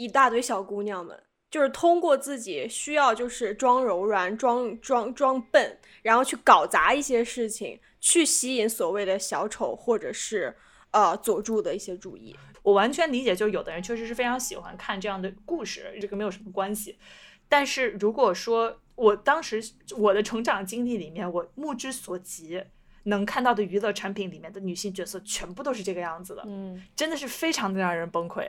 [0.00, 10.56] 一大堆小姑娘们，就是通过自己需要就是装柔软、装装装笨，然后去搞砸一些事情，去吸引所谓的小丑或者是
[10.92, 12.34] 呃佐助的一些注意。
[12.62, 16.98] 我完全理解，就是有的人确实是非常喜欢看这样的故事，这个没有什么关系。
[17.46, 19.62] 但是如果说我当时
[19.98, 22.62] 我的成长经历里面，我目之所及
[23.04, 28.46] 能看到的娱乐产品里面的女性角色，全部都是这个样子的，嗯真的是非常的让人崩溃。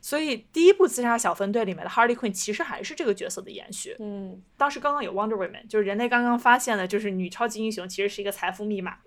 [0.00, 3.96] 所以第一部《自杀小分队》里面的 Harley Quinn 其实还是这个角色的延续。
[3.98, 8.98] 嗯当时刚刚有 Wonder Woman，就是人类刚刚发现了，就是女超级英雄其实是一个财富密码，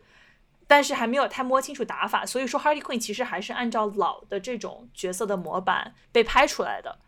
[0.67, 6.99] 但是还没有太摸清楚打法，所以说 Harley Quinn 其实还是按照老的这种角色的模板被拍出来的。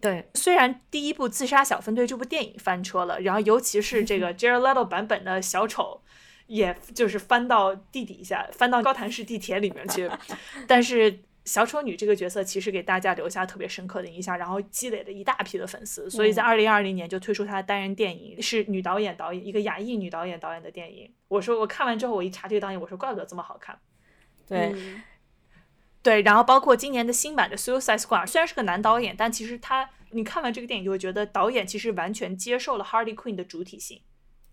[0.00, 6.00] 对，虽然第一部《自杀小分队》这部电影翻车了，然后尤其是这个 Jared Leto 版本的小丑，
[6.46, 10.10] 也就是翻到地底下，翻到高谭市地铁里面去，
[10.66, 11.20] 但是。
[11.44, 21.12] 小丑女这个角色其实给大家留下特别深刻的印象，然后积累了一大批的粉丝，所以在二零二零年就推出她的单人电影，是女导演导演一个亚裔女导演导演的电影。
[21.28, 23.78] 我说我看完之后，我一查这个导演，我说怪不得这么好看。
[24.46, 25.02] 对，嗯
[26.02, 34.00] 对，然后包括今年的新版的《Suicide Squad》，虽然是个男导演，但其实他你看完这个电影就会觉得导演其实完全接受了 Harley Quinn 的主体性，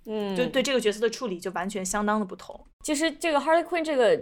[0.05, 2.65] 嗯，就对这个角色的处理就完全相当的不同。
[2.83, 4.15] 其实这个 Harley Quinn 这个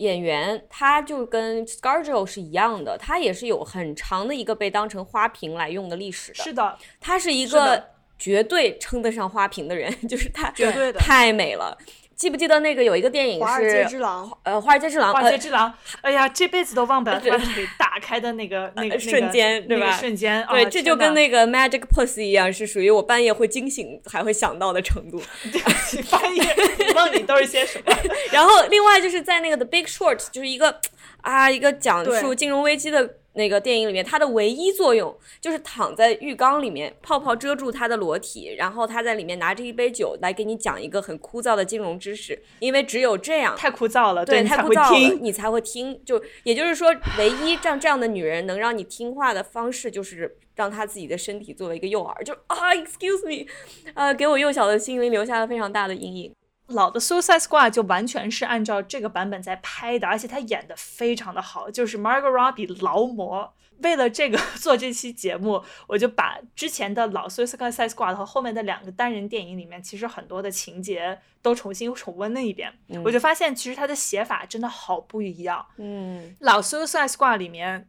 [0.00, 6.42] 演员，他就跟 ScarJo 是一样的，他也是有很长的一个被当成花瓶来用的历史的。
[6.42, 7.82] 是的，他是一个
[8.18, 11.76] 绝对称得上花瓶的人， 就是他绝对的太美了。
[12.20, 17.30] 记不记得那个有一个电影华尔街之狼，呃《华尔街之狼》华尔街呃之狼，哎呀，这辈子都忘不了对。
[17.30, 17.38] 他
[17.78, 25.18] 打开的那个 那个那个瞬间对那个吧瞬间，对，啊这就跟那个 Magic Pussy 一样，是属于我半夜会惊醒还会想到的程度。
[25.44, 26.42] 哪半夜
[26.78, 27.96] 你梦里都是些什么？
[28.30, 30.78] 然后另外就是在那个 The Big Short，就是一个
[31.22, 43.56] 啊一个讲述金融危机的那个电影里面，它的唯一作用就是躺在浴缸里面，泡泡遮住他的裸体，然后他在里面拿着一杯酒来给你讲一个很枯燥的金融知识，因为只有这样。
[43.56, 46.00] 太枯燥了，对，太枯燥了，你才会听。
[46.04, 53.46] 就也就是说，唯一让这样的女人能让你听话的方式，就是让她自己的身体作为一个诱饵，就啊，excuse me，
[53.94, 56.32] 呃，给我幼小的心灵留下了非常大的阴影。
[56.70, 63.52] 老的 Suicide Squad 就完全是按照这个版本在拍的，而且他演的非常的好，就是 Margot Robbie 劳模。
[63.82, 72.70] 为了这个 做这期节目，我就把之前的老 Suicide Squad 和后面的两个单人电影里面，其实很多的情节都重新重温了一遍。
[72.88, 75.64] 嗯我就发现，其实他的写法真的好不一样。
[75.78, 77.88] 嗯老 Suicide Squad 里面，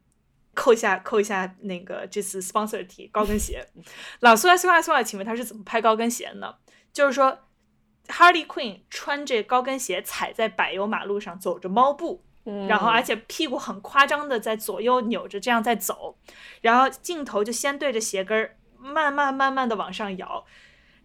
[0.54, 3.68] 扣一下扣一下那个这次 sponsor 题高跟鞋。
[4.22, 6.56] 老 Suicide Squad，请问他是怎么拍高跟鞋的呢？
[6.94, 7.38] 就是说
[8.08, 16.18] ，Harley Quinn 穿着高跟鞋踩在柏油马路上走着猫步，嗯，然后而且屁股很夸张的在左右扭着这样在走，
[16.62, 20.44] 然后镜头就先对着鞋跟儿慢慢慢慢的往上摇，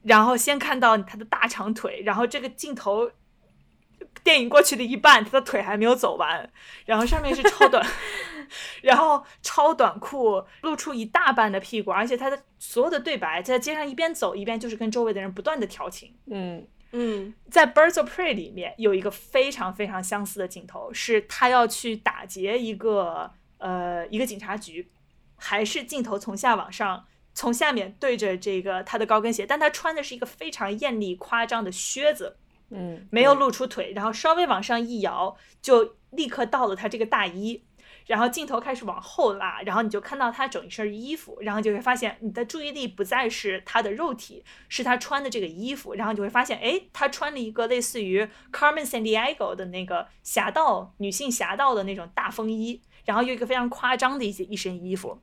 [0.02, 3.10] 然后先看到他的大长腿，然后这个镜头
[4.24, 6.50] 电影过去的一半，他的腿还没有走完，
[6.86, 7.86] 然后上面是超短，
[8.82, 16.14] 然后超短裤露出一大半的屁股，而且他的所有的对白在街上一边走一边就是跟周围的人不断的调情。
[16.30, 24.88] 嗯嗯在《Birds of Prey》里面有一个非常非常相似的镜头，是他要去打劫一个呃一个警察局，
[25.36, 32.36] 还是镜头从下往上，从下面对着这个他的高跟鞋，但他穿的是一个非常艳丽夸张的靴子，
[32.70, 37.62] 嗯，没有露出腿，然后稍微往上一摇，就立刻到了他这个大衣。
[38.06, 55.20] 然后镜头开始往后拉，然后你就看到他整一身衣服，然后就会发现你的注意力不再是他的肉体，是他穿的这个衣服，然后你就会发现，哎，他穿了一个类似于 Carmen Sandiego 的那个侠盗女性侠盗的那种大风衣，然后又一个非常夸张的一些一身衣服，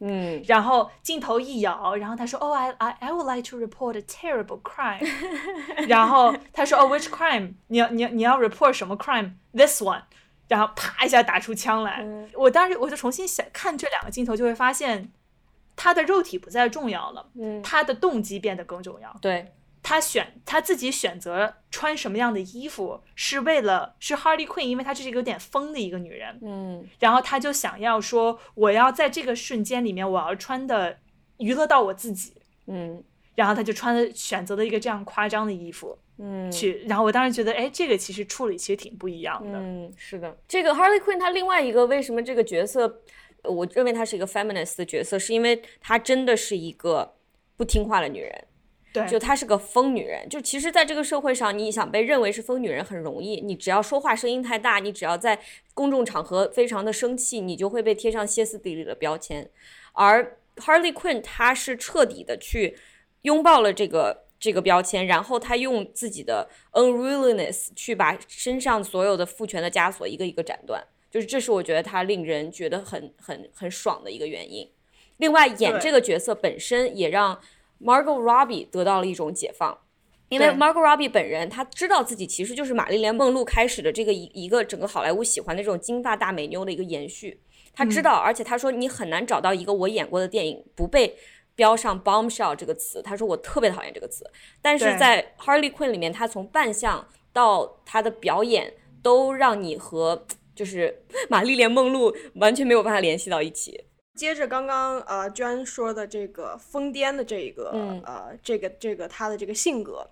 [0.00, 5.06] 嗯然后镜头一摇，然后他说：“Oh, I I I would like to report a terrible crime。
[5.86, 7.54] ”然后他说：“Oh, which crime？
[7.68, 10.02] 你要你要你要 report 什么 crime？This one。”
[10.48, 12.02] 然后啪一下打出枪来。
[12.02, 15.10] 嗯我当时我就重新想看这两个镜头，就会发现
[15.74, 19.16] 他的肉体不再重要了，嗯，他的动机变得更重要。
[19.20, 26.38] 对，他选他自己选择穿什么样的衣服，是为了是 Harley Quinn，因为她这是一个有点疯的一个女人。
[26.42, 30.98] 嗯然后他就想要说，我要在这个瞬间里面，我要穿的
[31.38, 32.34] 娱乐到我自己。
[32.66, 33.02] 嗯
[33.34, 39.58] 然后他就穿了选择了一个这样夸张的衣服嗯，去，然后我当时觉得，哎，这个其实处理其实挺不一样的。
[39.58, 43.02] 嗯，是的，这个 Harley Quinn 她另外一个为什么这个角色，
[43.42, 47.14] 呃我认为她是一个 feminist 的角色，是因为她真的是一个
[47.56, 48.44] 不听话的女人。
[48.92, 55.38] 对，就她是个疯女人，就其实，在这个社会上，你想被认为是疯女人很容易，你只要说话声音太大，你只要在
[55.74, 59.50] 公众场合非常的生气，你就会被贴上歇斯底里的标签。
[59.92, 62.78] 而 Harley Quinn 她是彻底的去
[63.22, 74.70] 拥抱了这个这个标签，然后他用自己的 unruliness 去把身上所有的父权的枷锁一个一个斩断，就是这是我觉得他令人觉得很很很爽的一个原因。
[75.16, 77.40] 另外，演这个角色本身也让
[77.82, 79.78] Margot Robbie 得到了一种解放，
[80.28, 87.40] 因为 Margot Robbie 本人她知道自己其实就是玛丽莲梦露开始的这个一一个整个好莱坞喜欢的这种金发大美妞的一个延续。
[87.72, 91.16] 她知道，而且她说你很难找到一个我演过的电影不被
[91.56, 93.02] 标上 bombshell 这个词。
[93.02, 94.24] 他说我特别讨厌这个词，
[94.62, 103.84] 但是在 Harley Quinn 里面，他从扮相到他的表演都让你和就是 玛丽莲梦露完全没有办法联系到一起。
[104.14, 110.08] 接着刚刚呃娟说的这个疯癫的这个、嗯呃这个这个他的这个性格，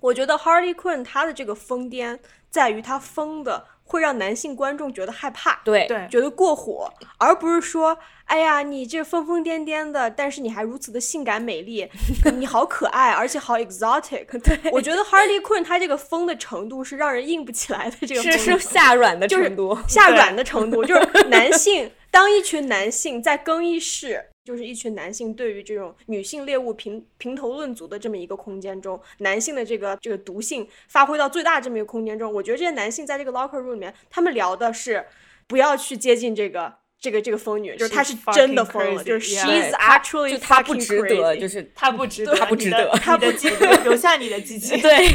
[0.00, 11.88] 我觉得 Harley Quinn 他的这个疯癫在于他疯的会让男性观众觉得害怕，对对觉得过火，而不是说哎呀你这疯疯癫癫的，但是你还如此的性感美丽，
[12.36, 14.26] 你好可爱，而且好 exotic。
[14.42, 19.78] 对，我觉得 Harley Quinn 他这个疯的程度是让人硬不起来的，这个是疯是下软的就是程度。
[19.86, 35.04] 下软的程度，就是男性当一群男性在更衣室，就是一群男性对于这种女性猎物评评头论足的这么一个空间中，男性的这个这个毒性发挥到最大这么一个空间中，我觉得这些男性在这个 locker room 里面，他们聊的是
[35.48, 36.74] 不要去接近这个。
[36.98, 44.80] 这个这个疯女，就是她是真的疯了，就是 she's actually 就他不值得就是她不值得，她不值得她不值得留下你的机器。
[44.80, 45.06] 对，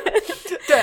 [0.66, 0.82] 对，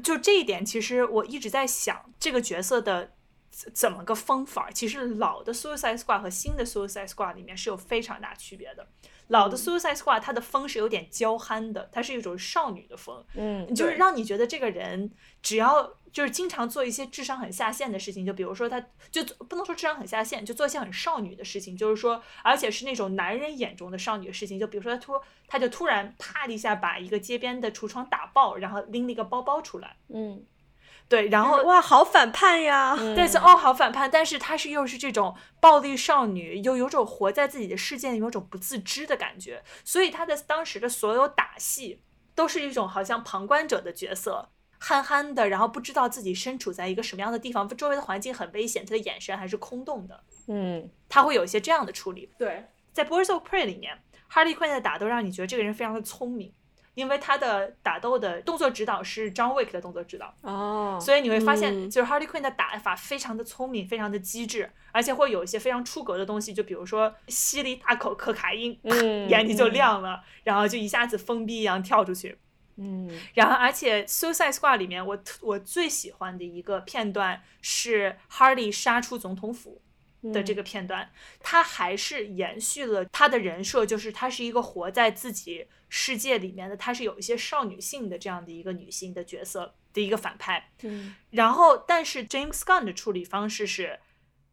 [0.00, 3.10] 就这一点，其实我一直在想这个角色的
[3.58, 4.70] 怎怎么个疯法。
[4.70, 8.86] 其实老的 Suicide Squad 和新的 Suicide Squad 里面是有非常大区别的。
[9.28, 15.10] 老的 Suicide Squad 它的风是有点娇憨的，它是一种少女的风，嗯，就是让你觉得这个人
[15.42, 25.12] 只要就是经常做一些智商很下线的事情，就比如说他就不能说智商很下线，就做一些很少女的事情，就是说，而且是那种男人眼中的少女的事情，就比如说他突
[25.46, 30.42] 他就突然啪的一下把一个街边的橱窗打爆，然后拎了一个包包出来，嗯，
[31.08, 32.94] 对，然后哇，好反叛呀！
[33.16, 42.02] 但是哦，好反叛，但是她是又是这种暴力少女，又有种活在自己的世界里，有种不自知的感觉，所以她的当时的所有打戏
[42.34, 52.30] 都是一种好像旁观者的角色，憨憨的，然后不知道自己身处在一个什么样的地方，周围的环境很危险，她的眼神还是空洞的，嗯，她会有一些这样的处理。
[52.38, 53.98] 对，在《Birds of Prey》里面
[54.30, 56.52] ，Harley Quinn 的打斗让你觉得这个人非常的聪明，
[56.98, 60.34] 因为他的打斗的动作指导是 John Wick 的动作指导。
[60.40, 72.36] 哦，所以你会发现，嗯就是 Harley Quinn 的打法非常的聪明，非常的机智，而且会有一些非常出格的东西，就比如说吸了一大口可卡因，嗯眼睛就嗯亮了，然后就一下子疯逼一样跳出去。
[72.80, 79.80] 嗯然后，而且《Suicide Squad》里面，我特我最喜欢的一个片段是 Harley 杀出总统府，
[80.22, 81.10] 的这个片段，
[81.40, 90.70] 他还是延续了他的人设，就是她是一个活在自己世界里面的，她是有一些少女性的这样的一个女性的角色的一个反派。
[90.82, 94.00] 嗯然后，但是 James Gunn 的处理方式是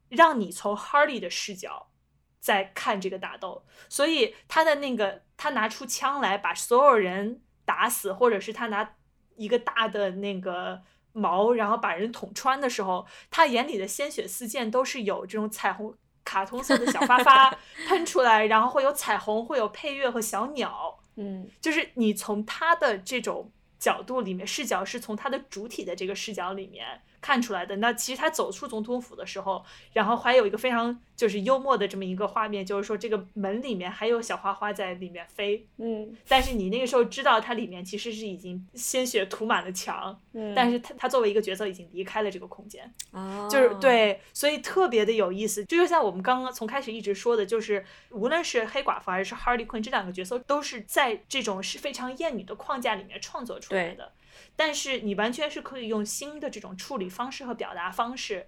[0.09, 1.91] 让你从 Harley 的视角
[2.39, 8.95] 在看这个打斗，所以他的那个他拿出枪来把所有人打死，或者是他拿
[9.36, 10.84] 一个大的那个
[11.16, 17.57] 矛，然后把人捅穿的时候，他眼里的鲜血四溅都是有这种彩虹卡通色的小发发
[17.88, 20.99] 喷出来，然后会有彩虹，会有配乐和小鸟。
[21.18, 23.49] 嗯就是你从他的这种
[23.80, 26.86] 角度里面，视角是从他的主体的这个视角里面
[27.26, 27.76] 看出来的。
[27.78, 42.93] 那其实他走出总统府的时候，然后还有一个非常就是幽默的这么一个画面，就是说这个门里面还有小花花在里面飞，嗯但是你那个时候知道它里面其实是已经鲜血涂满了墙，嗯，但是他他作为一个角色已经离开了这个空间。
[43.11, 45.65] 啊，就是对，所以特别的有意思。
[45.65, 54.11] 这就像我们刚刚从开始一直说的，就是无论是黑寡妇还是 Harley Quinn 这两个角色，都是在这种是非常艳女的框架里面创作出来对的。
[54.55, 58.47] 但是你完全是可以用新的这种处理方式和表达方式。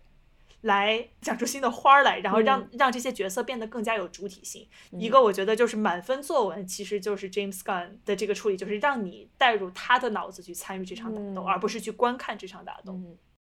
[0.61, 4.67] 来讲出新的花儿来，然后让、让这些角色变得更加有主体性。
[4.89, 12.93] 一个我觉得就是满分作文，其实就是 James Gunn 的这个处理，就是让你带入他的脑子去参与这场打斗，嗯而不是去观看这场打斗。
[12.93, 13.15] 嗯，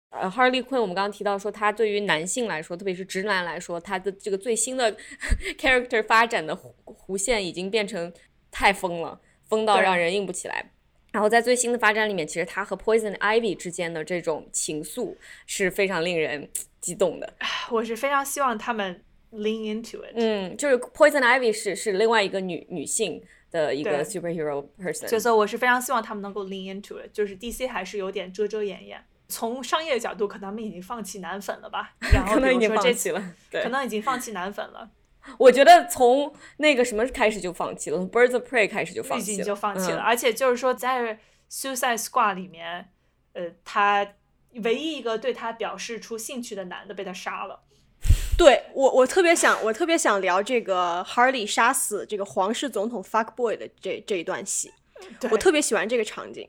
[0.10, 4.98] 呃，Harley Quinn，我们刚刚提到说，他对于男性来说，特别是直男来说，他的这个最新的
[5.60, 8.12] character 发展的弧弧线已经变成
[8.50, 10.72] 太疯了，疯到让人硬不起来。
[11.18, 15.16] 然后在最新的发展里面，其实他和 Poison Ivy 之间的这种情愫
[15.48, 16.48] 是非常令人
[16.80, 17.34] 激动的。
[17.72, 20.12] 我是非常希望他们 lean into it。
[20.14, 25.08] 嗯，就是 Poison Ivy 是是另外一个女女性的一个 superhero person。
[25.08, 29.04] 角色，我是非常希望他们能够 lean into it，就是 DC 还是有点遮遮掩掩。
[29.28, 31.96] 从商业角度，可能他们已经放弃男粉了吧？
[32.14, 34.88] 然后可能已比如说这经放弃了，对可，能已经放弃男粉了，
[35.38, 39.98] 我觉得从那个什么开始就放弃了，从 Birds of Prey 开始就放弃了，就放弃了。
[39.98, 41.20] 嗯而且就是说，在
[41.50, 42.90] Suicide Squad 里面，
[43.34, 44.08] 呃，他
[44.64, 47.62] 唯一一个对他表示出兴趣的男的被他杀了。
[48.38, 54.72] 对我，我特别想，我特别想聊这个 Harley 杀死这个皇室总统 Fuck Boy 的这这一段戏，
[55.32, 56.48] 我特别喜欢这个场景。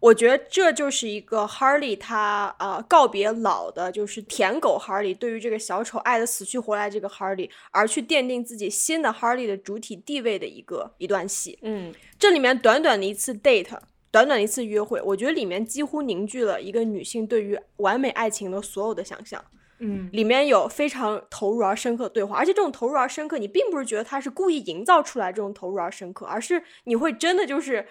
[0.00, 11.58] 我觉得这就是一个 Harley 他呃告别老的，就是舔狗 Harley 对于这个小丑爱的死去活来这个 Harley，而去奠定自己新的 Harley 的主体地位的一个一段戏。
[11.62, 13.78] 嗯这里面短短的一次 date，
[14.10, 19.44] 短短的一次约会，我觉得里面几乎凝聚了一个女性对于完美爱情的所有的想象。
[19.82, 27.86] 嗯，里面有非常投入而深刻的对话，而且这种投入而深刻，你并不是觉得他是故意营造出来这种投入而深刻，而是你会真的就是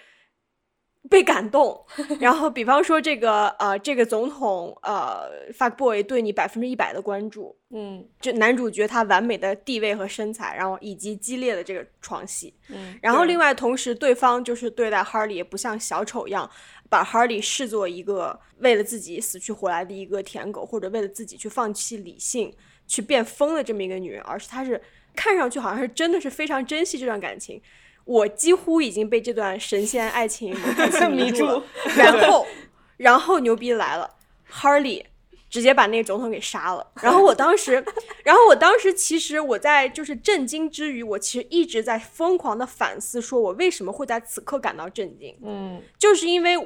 [1.08, 1.84] 被感动。
[2.20, 16.48] 然后，比方说这个呃，这个总统呃，fuck boy 对你百分之一百的关注，嗯这男主角他完美的地位和身材，然后以及激烈的这个床戏，嗯然后另外同时对方就是对待 Harley 也不像小丑一样，
[16.88, 22.54] 把 Harley 视作一个为了自己死去活来的一个舔狗，或者为了自己去放弃理性
[22.86, 24.80] 去变疯的这么一个女人，而是她是
[25.16, 27.60] 看上去好像是真的是非常珍惜这段感情。
[28.04, 30.54] 我几乎已经被这段神仙爱情
[31.12, 31.62] 迷住 了，
[31.96, 32.46] 然后，
[32.96, 34.16] 然后牛逼来了
[34.50, 35.04] ，Harley
[35.48, 36.86] 直接把那个总统给杀了。
[37.02, 37.84] 然后我当时，
[38.24, 46.56] 然后我当时其实我在就是震惊之余，我其实一直在疯狂的反思，说我为什么会在此刻感到震惊，嗯就是因为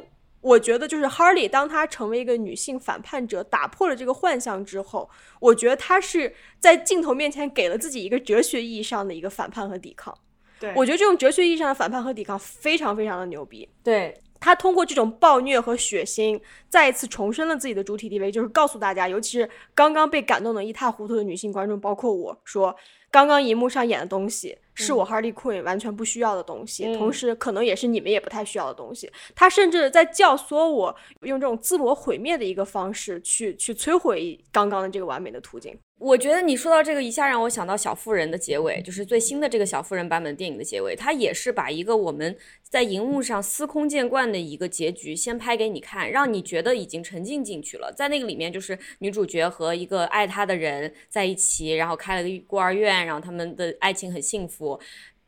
[0.41, 5.09] 我觉得就是 Harley 当她成为一个女性反叛者，打破了这个幻象之后，
[5.41, 10.17] 我觉得她是在镜头面前给了自己一个哲学意义上的一个反叛和抵抗。
[10.65, 13.69] 对，我觉得这种哲学意义上的反叛和抵抗非常非常的牛逼。
[13.83, 16.41] 对，他通过这种暴虐和血腥，
[16.71, 22.75] 再一次重申了自己的主体地位，就是告诉大家，尤其是刚刚被感动的一塌糊涂的女性观众，包括我说，
[23.11, 29.11] 刚刚荧幕上演的东西是我 Harley Quinn 完全不需要的东西，嗯同时可能也是你们也不太需要的东西。
[29.35, 35.79] 他甚至在教唆我用这种自我毁灭的一个方式去去摧毁刚刚的这个完美的途径。
[35.99, 47.95] 我觉得你说到这个，一下让我想到《小妇人》的结尾，就是最新的这个《小妇人》版本电影的结尾，它也是把一个我们在荧幕上司空见惯的一个结局先拍给你看，让你觉得已经沉浸进去了。
[47.97, 54.64] 在那个里面，就是女主角和一个爱她的人在一起，然后开了个孤儿院，然后他们的爱情很幸福。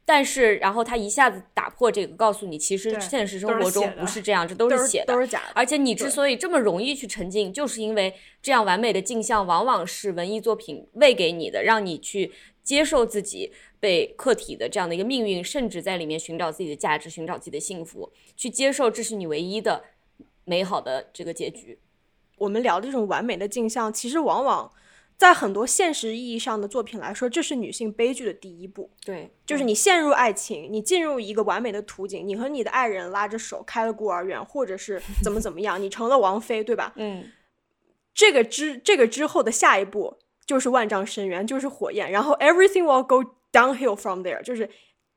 [0.08, 5.46] 但是，然后他一下子打破这个，告诉你，其实现实生活中不是这样，这都都是写的，都是假的。
[5.52, 12.32] 而且你之所以这么容易去沉浸，就是因为这样完美的镜像往往是文艺作品喂给你的，让你去
[12.62, 19.82] 接受自己被客体的这样的一个命运，甚至在里面寻找自己的价值，寻找自己的幸福，去接受这是你唯一的
[20.44, 21.80] 美好的这个结局。
[22.38, 24.70] 我们聊的这种完美的镜像，其实往往
[25.16, 28.90] 在很多现实意义上的作品来说，这是女性悲剧的第一步。
[29.04, 36.92] 对，就是你陷入爱情，你进入一个完美的图景，你和你的爱人拉着手开了孤儿院，或者是怎么怎么样，你成了王妃，对吧？
[36.96, 37.32] 嗯，
[38.14, 44.68] 这个之这个之后的下一步就是万丈深渊，就是火焰，然后 everything will go downhill from there，就是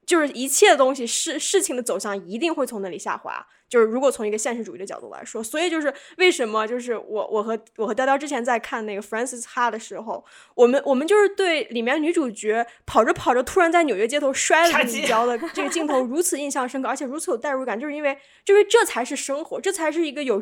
[0.05, 3.45] 就是一切东西事事情的走向一定会从那里下滑。
[3.69, 20.41] 就是如果从一个现实主义的角度来说，所以就是为什么就是我我和我和雕雕之前在看那个 Francis Ha 的时候，我们我们就是对里面女主角跑着跑着突然在纽约街头摔了一跤的 这个镜头如此印象深刻，而且如此有代入感，就是因为就是这才是生活，这才是一个有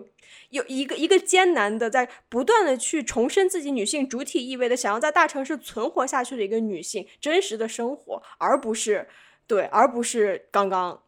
[0.51, 9.07] 有一个一个艰难的在不断的去重申自己女性主体意味的想要在大城市存活下去的一个女性真实的生活，而不是
[9.45, 11.01] 对，而不是刚刚。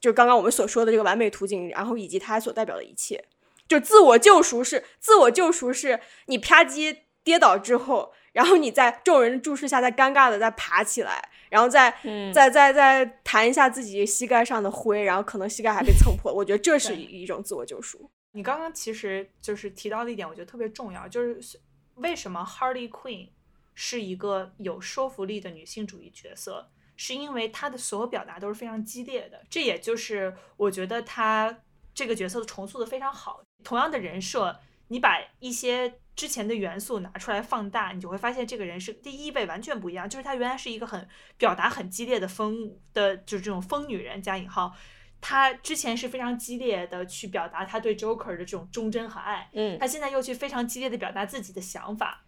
[0.00, 3.24] 就刚刚我们所说的这个完美途径，然后以及它所代表的一切，
[3.66, 11.90] 就自我救赎是自我救赎是你啪叽跌倒之后，然后你在众人的注视下再尴尬的再爬起来，然后再
[12.32, 16.32] 再再再弹一下自己膝盖上的灰，然后可能膝盖还被蹭破。
[16.32, 18.10] 我觉得这是一种自我救赎。
[18.32, 21.58] 你刚刚其实就是提到的一点，我觉得特别重要，就是
[21.96, 23.28] 为什么 Harley Quinn
[23.74, 26.68] 是一个有说服力的女性主义角色。
[26.98, 31.60] 是因为他的所有表达都是非常激烈的，这也就是我觉得他
[31.94, 33.40] 这个角色的重塑的非常好。
[33.62, 40.10] 同样的人设，你把一些之前的元素拿出来放大，你就会发现这个人是第一位完全不一样。
[40.10, 44.74] 就是他原来是一个很表达很激烈的疯的，就是这种疯女人加引号，
[45.20, 52.24] 他之前是非常激烈的去表达他对 Joker 的这种忠贞和爱，嗯，他现在又去非常激烈的表达自己的想法。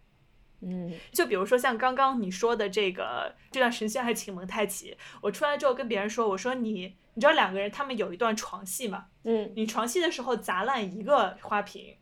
[0.61, 9.05] 嗯，就比如说像刚刚你说的这个这段神仙还请蒙太奇，我出来之后跟别人说，我说你你知道两个人他们有一段床戏吗？
[9.23, 11.97] 嗯，你床戏的时候砸烂一个花瓶，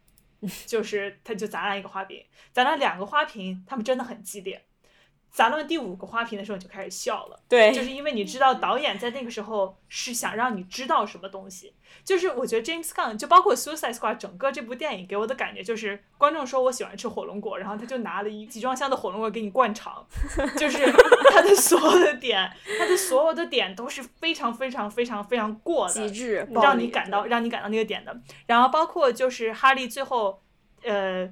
[0.65, 4.65] 就是他就砸烂一个花瓶，砸烂两个花瓶，他们真的很激烈。
[5.31, 7.39] 砸烂第五个花瓶的时候，你就开始笑了。
[7.47, 11.75] 对，就是因为你知道导演在那个时候是想让你知道什么东西。
[12.03, 20.05] 就是我觉得 James Gunn 就包括 Suicide Squad 整个这部电影给我的感觉就是，观众说我喜欢吃火龙果，然后他就拿了一集装箱的火龙果给你灌肠。
[20.57, 20.91] 就是
[21.31, 28.19] 他的所有的点，他的所有的点都是非常非常非常非常过的，极致，让你感到让你感到那个点的。
[28.45, 30.41] 然后包括就是哈利最后，
[30.83, 31.31] 呃，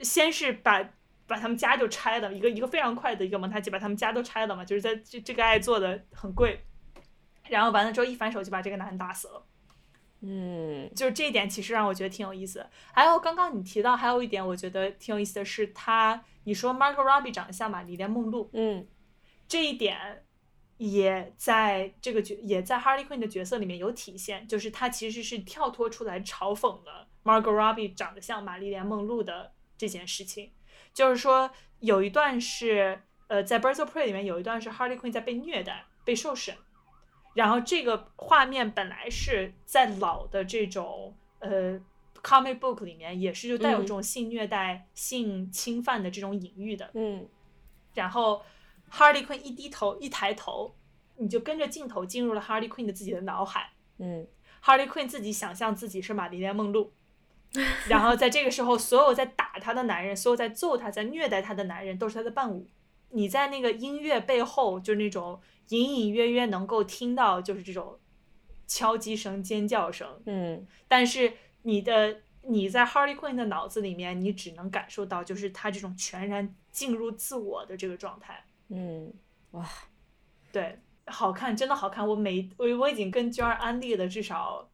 [0.00, 0.88] 先是把。
[1.24, 6.62] 把他们家就拆了，一个一个非常快的一个蒙太奇，把他们家都拆了嘛，就是在这这个爱做的很贵，
[7.48, 9.42] 然后完了之后一反手就把这个男人打死了，
[10.24, 12.64] 嗯，就是这一点其实让我觉得挺有意思。
[12.92, 18.86] 还有刚刚你提到还有一点我觉得挺有意思的是，他你说 Margot Robbie 长得像玛丽莲梦露，嗯，
[19.48, 20.24] 这一点
[20.78, 30.52] 也在这个角也在 Harley Quinn 的角色里面有体现，就是他其实是跳脱出来嘲讽了 Margot Robbie 长得像玛丽莲梦露的这件事情。
[30.94, 31.50] 就是说，
[31.80, 36.54] 有一段是，呃，在《Birds of Prey》里面有一段是 Harley Quinn 在被虐待、被受审，
[37.34, 41.80] 然后这个画面本来是在老的这种呃
[42.22, 47.26] comic book 里面也是就带有这种性虐待、性侵犯的这种隐喻的，嗯，
[47.94, 48.42] 然后
[48.90, 50.74] Harley Quinn 一低头一抬头，
[51.16, 54.26] 你就跟着镜头进入了 Harley Quinn 的自己的脑海，嗯
[54.64, 56.92] ，Harley Quinn 自己想象自己是玛丽莲梦露。
[57.86, 62.66] 然后在这个时候，所有在打他的男人，所有在揍他、在虐待他的男人，都是他的伴舞。
[63.10, 65.38] 你在那个音乐背后，就是那种
[65.68, 67.98] 隐隐约约能够听到，就是这种
[68.66, 70.20] 敲击声、尖叫声。
[70.26, 71.32] 嗯，但是
[71.62, 78.44] 你的你在 Harley Quinn 的脑子里面，你只能感受到就是他这种全然进入自我的这个状态。
[78.68, 79.12] 嗯，
[79.52, 79.68] 哇，
[80.50, 82.06] 对，好看，真的好看。
[82.06, 84.68] 我每我我已经跟娟儿安利了至少。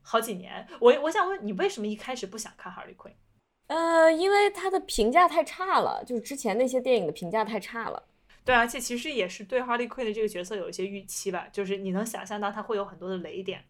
[0.00, 3.10] 好几年，我我想问你，为什么一开始不想看《Harley Quinn》？
[3.66, 8.02] 呃，因为他的评价太差了，就是之前那些电影的评价太差了。
[8.48, 13.62] 对，而且其实也是对 Harley Quinn 的这个角色有一些预期吧，就是你能想象到他会有很多的雷点。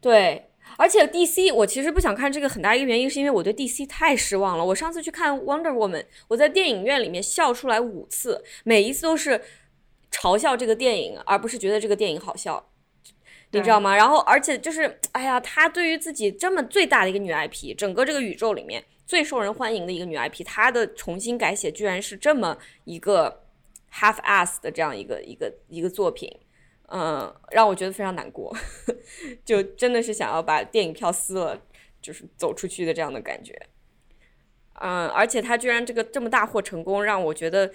[0.00, 0.48] 对，
[0.78, 4.64] 而且 DC，我其实不想看这个很大一个原因是因为我对 DC 太失望了。
[4.64, 9.38] 我上次去看 Wonder Woman，我在电影院里面笑出来五次，每一次都是
[10.10, 12.70] 嘲笑这个电影，而不是觉得这个电影好笑。
[13.50, 13.94] 你知道吗？
[13.94, 23.43] 然后，而且就是，哎呀，她对于自己这么最大的一个女 IP，整个这个宇宙里面最受人欢迎的一个女 IP，她的重新改写居然是这么一个
[23.94, 26.28] half ass 的这样一个一个一个作品，
[26.88, 28.54] 嗯，让我觉得非常难过，
[29.44, 31.62] 就真的是想要把电影票撕了，
[32.02, 33.58] 就是走出去的这样的感觉，
[34.80, 37.72] 嗯，而且他居然这个这么大获成功，让我觉得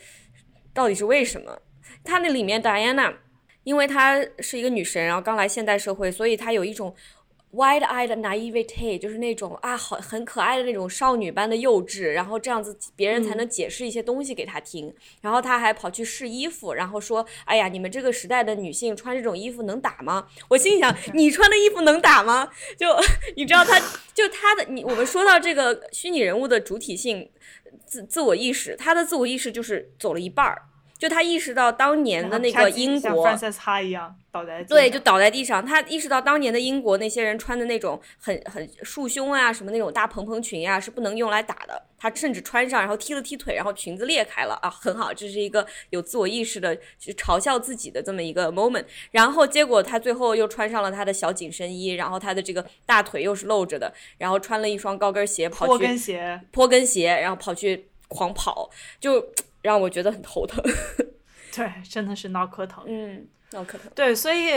[0.73, 1.61] 到底是为什么？
[2.03, 3.15] 他那里面 Diana。
[3.63, 6.95] 因为她是一个女神，然后刚来现代社会，所以她有一种
[7.51, 14.93] wide-eyed naivete，就是那种啊，好很可爱的那种少女般的幼稚，然后这样子别人才能解释一些东西给她听。
[15.21, 22.51] 然后她还跑去试衣服，然后说：“哎呀，你们这个时代的女性穿这种衣服能打吗？”我心想，你穿的衣服能打吗？
[22.77, 22.87] 就
[23.35, 23.79] 你知道，她
[24.13, 27.29] 就她的你，我们说到这个虚拟人物的主体性、
[27.85, 30.68] 自自我意识，她的自我意识就是走了一半儿。
[30.99, 35.65] 就他意识到当年的那个英国，像 Ha 一样倒在对，就倒在地上。
[35.65, 41.81] 他意识到当年的英国那些人穿的那种很很束胸啊，什么那种大蓬蓬裙呀，是不能用来打的。
[41.97, 48.83] 他甚至穿上，然后踢了踢腿，然后裙子裂开了啊，很好，这是一个有自我意识的，就嘲笑自己的这么一个 moment。
[49.11, 58.69] 然后结果他最后又穿上了他的小紧身衣，然后他的这个大腿又是露着的，然后穿了一双高跟鞋跑去坡跟鞋，坡跟鞋，然后跑去狂跑，
[58.99, 59.25] 就。
[59.61, 60.63] 让我觉得很头疼，
[61.53, 63.91] 对，真的是脑壳疼，嗯，脑壳疼。
[63.93, 64.49] 对，所以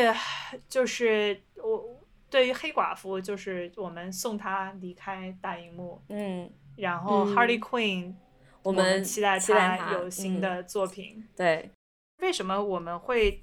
[0.69, 2.01] 就是我
[2.31, 8.15] 对于黑寡妇，就是我们送她离开大荧幕，嗯，然后 Harley Quinn，
[8.63, 11.27] 我们期待她有新的作品。
[11.37, 11.71] 对，
[12.19, 13.43] 为什么我们会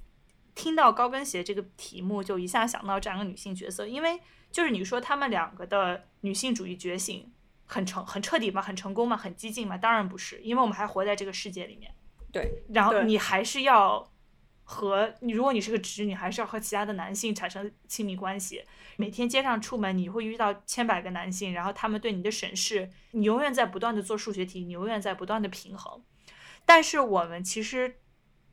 [0.55, 3.85] 听到高跟鞋这个题目就一下想到这两个女性角色？
[3.85, 4.19] 因为
[4.51, 7.31] 就是你说她们两个的女性主义觉醒。
[7.71, 8.59] 很成很彻底吗？
[8.59, 9.15] 很成功吗？
[9.15, 9.77] 很激进吗？
[9.77, 11.93] 当然不是，因为我们还活在这个世界里面。
[12.31, 14.11] 对，然后你还是要
[14.63, 18.65] 和你，如果你是个直女，还是要和其他的男性产生亲密关系。
[18.97, 26.03] 每天街上出门，你会遇到千百个男性，然后他们对你的审视，你永远在不断的做数学题，你永远在不断的平衡。
[26.65, 27.99] 但是我们其实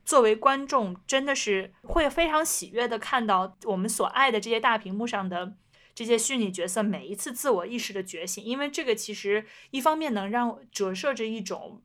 [0.05, 5.55] 作为观众，真的是会非常喜悦的看到我们所爱的这些大屏幕上的。
[5.97, 11.81] 这些虚拟角色每一次自我意识的觉醒，因为这个其实一方面能让折射着一种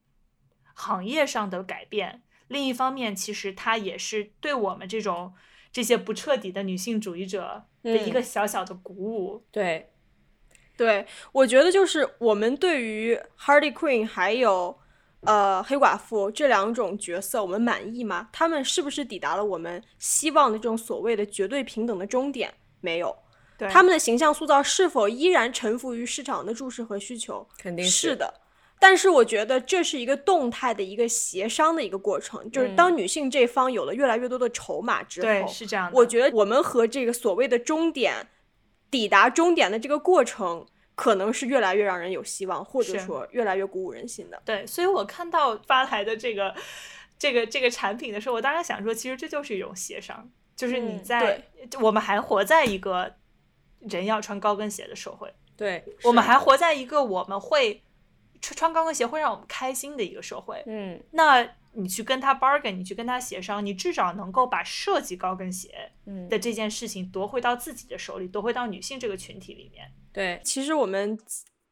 [0.75, 5.33] 行业上的改变，另一方面其实它也是对我们这种
[5.73, 9.47] 这些不彻底的女性主义者的一个小小的鼓舞。
[9.51, 9.91] 对，
[10.77, 14.79] 对我觉得就是我们对于 Hardy Queen 还有
[15.23, 18.29] 呃黑寡妇这两种角色，我们满意吗？
[18.31, 22.53] 他们是不是抵达了我们希望的这种所谓的绝对平等的终点？
[22.83, 23.17] 没有。
[23.71, 27.47] 他们的形象塑造是否依然臣服于市场的注视和需求？
[27.59, 28.35] 肯定是的。
[28.79, 35.89] 但是我觉得这是一个动态的一个协商的一个过程，就是当女性这方有了越来越多的筹码之后，对，是这样。
[35.95, 38.27] 我觉得我们和这个所谓的终点
[38.91, 44.43] 抵达终点的这个过程，可能是越来越让人有希望，或者说越来越鼓舞人心的。
[44.45, 46.53] 对，所以我看到发来的这个
[47.17, 51.41] 这个这个产品的时候，我当然想说，其实这就是一种协商，就是你在
[51.81, 53.15] 我们还活在一个。
[53.89, 57.83] 人要穿高跟鞋的社会，对我们还活在一个我们会
[58.41, 60.63] 穿穿高跟鞋会让我们开心的一个社会。
[60.67, 65.93] 嗯，那你去跟他 bargain，你去跟他协商，你至少能够把设计高跟鞋
[66.29, 69.91] 的这件事情夺回到自己的手里，夺回到女性这个群体里面。
[70.13, 71.19] 对，其实我们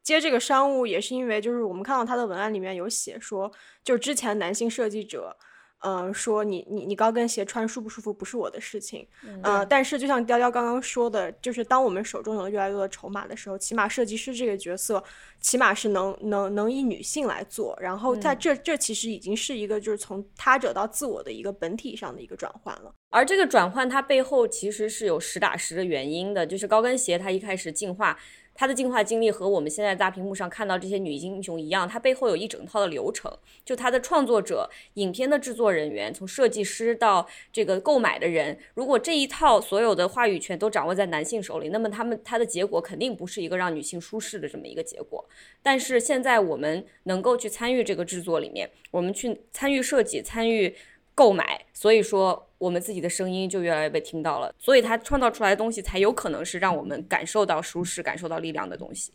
[0.03, 3.53] 接这个商务也是因为，就是我们看到他的文案里面有写说，
[3.85, 5.37] 就之前男性设计者。
[5.83, 9.07] 嗯，说你你你高跟鞋穿舒不舒服不是我的事情，
[9.43, 15.03] 呃，但是就像雕雕刚刚说的，就是当我们手中有了越来越多的筹码的时候，起码设计师这个角色，
[15.41, 28.19] 起码是能能能以女性来做，然后在这这其实已经是一个就是从他者到自我的一个本体上的一个转换了，而这个转换它背后其实是有实打实的原因的，就是高跟鞋它一开始进化。
[28.61, 33.33] 它的进化经历和我们现在大屏幕上看到这些女英雄一样，它背后有一整套的流程。
[33.65, 45.27] 就它的创作者、影片的制作人员，从设计师到这个购买的人，如果这一套所有的话语权都掌握在男性手里，那么他们它的结果肯定不是一个让女性舒适的这么一个结果。
[45.63, 50.77] 但是现在我们能够去参与这个制作里面，我们去参与设计、参与
[51.21, 52.47] 购买，所以说。
[52.61, 59.15] 我们自己的声音就越来越被听到了，所以它创造出来的东西才有可能是让我们感受到舒适、感受到力量的东西。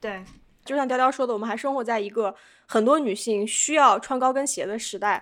[0.00, 0.22] 对，
[0.64, 2.32] 就像雕雕说的，我们还生活在一个
[2.64, 5.20] 很多女性需要穿高跟鞋的时代。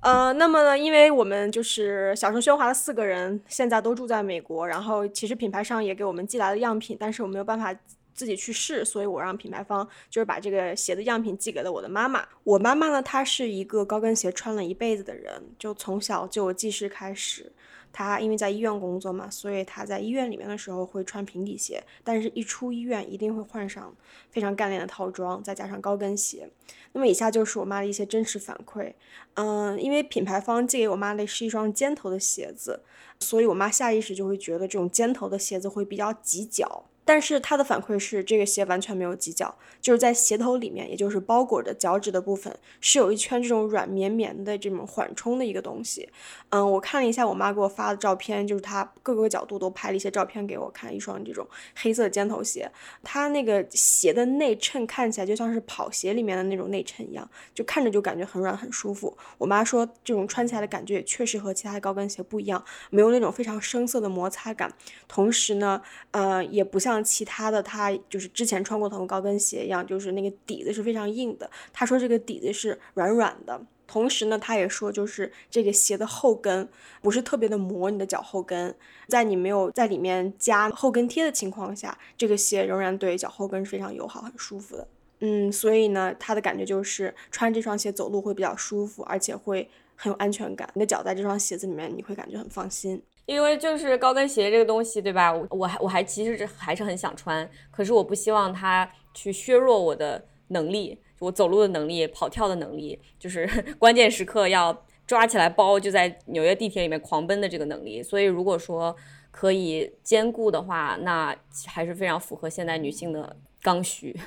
[0.00, 7.72] 呃，那么呢，因为我们就是小声喧哗的四个人现在都住在美国，然后其实品牌商也给我们寄来了样品，但是我没有办法。
[8.18, 12.26] 自己去试，所以我让品牌方就是把这个鞋的样品寄给了我的妈妈。
[12.42, 17.52] 我妈妈呢，她是一个高跟鞋穿了一辈子的人，就从小就记事开始。
[17.90, 23.94] 她因为在医院工作嘛，所以她在医院里面的时候会穿平底鞋，但是一出医院一定会换上
[24.30, 26.50] 非常干练的套装，再加上高跟鞋。
[26.92, 28.92] 那么以下就是我妈的一些真实反馈。
[29.34, 32.82] 嗯，因为品牌方寄给我妈的是一双尖头的鞋子，
[33.20, 36.84] 所以我妈下意识就会觉得这种尖头的鞋子会比较挤脚。
[37.08, 46.06] 但是他的反馈是，这个鞋完全没有挤脚，就是在鞋头里面，也就是包裹着脚趾的部分，是有一圈这种软绵绵的这种缓冲的一个东西。
[46.50, 52.70] 嗯，我看了一下我妈给我发的照片，就是她各个角度都拍了一些照片给我看，一双这种黑色尖头鞋，
[53.02, 59.16] 它那个鞋的内衬看起来就像是跑鞋里面的那种内衬一样，就看着就感觉很软很舒服。
[59.38, 64.70] 我妈说这种穿起来的感觉也确实和其他的高跟鞋不一样，没有那种非常生涩的摩擦感，
[65.08, 65.80] 同时呢，
[66.10, 66.97] 呃，也不像。
[66.98, 71.48] 像其他的，他就是之前穿过同高跟鞋一样，就是那个底子是非常硬的。
[71.72, 76.68] 他说这个底子是软软的，同时呢，他也说就是这个鞋的后跟
[77.00, 78.74] 不是特别的磨你的脚后跟，
[79.06, 84.88] 在你没有在里面加后跟贴的情况下，这个鞋仍然对脚后跟是非常友好、很舒服的。
[85.20, 90.68] 嗯，所以呢，他的感觉就是穿这双鞋走路会比较舒服，而且会很有安全感。
[90.74, 93.02] 你的脚在这双鞋子里面，你会感觉很放心。
[93.28, 95.30] 因为就是高跟鞋这个东西，对吧？
[95.30, 103.46] 我我还我还其实还是很想穿，可是我不希望它去削弱我的能力，我走路的能力、跑跳的能力，就是
[103.78, 108.02] 关键时刻要抓起来包就在纽约地铁里面狂奔的这个能力。
[108.02, 108.96] 所以如果说
[109.30, 114.18] 可以兼顾的话，那还是非常符合现代女性的刚需。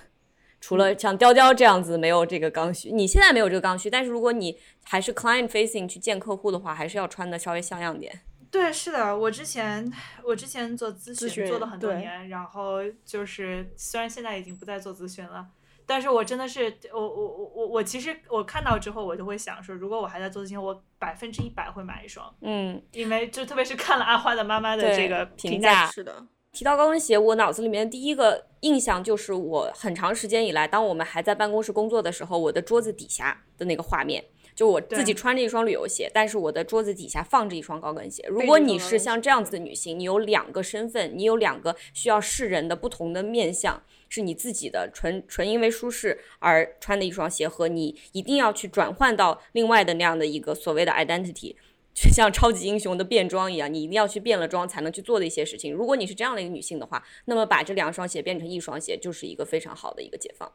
[0.60, 8.22] 除了像雕雕这样子没有这个刚需，你现在没有这个刚需，但是如果你还是 client facing 去见客户的话，还是要穿的稍微像样点。
[8.52, 9.90] 对，是的，我之前
[10.26, 15.48] 我之前做咨询做了很多年，然后就是虽然现在已经不再做咨询了，
[15.86, 34.22] 但是我真的是我我我我我其实我看到之后我就会想说，如果我还在做咨询，我百分之一百会买一双，嗯，因为就特别是看了阿花的妈妈的这个评价，是的，提到高跟鞋，我脑子里面第一个印象就是我很长时间以来，当我们还在办公室工作的时候，我的桌子底下的那个画面。
[34.56, 38.24] 就我自己穿着一双旅游鞋，但是我的桌子底下放着一双高跟鞋。
[38.28, 51.56] 如果你是像这样子的女性，你有两个身份，你有两个需要示人的不同的面相，是你自己的纯纯因为舒适而穿的一双鞋，和你一定要去转换到另外的那样的一个所谓的 identity，
[51.94, 55.74] 就像超级英雄的变装一样，你一定要去变了装才能去做的一些事情。
[55.74, 60.52] 如果你是这样的一个女性的话，那么把这两双鞋变成一双鞋，就是一个非常好的一个解放。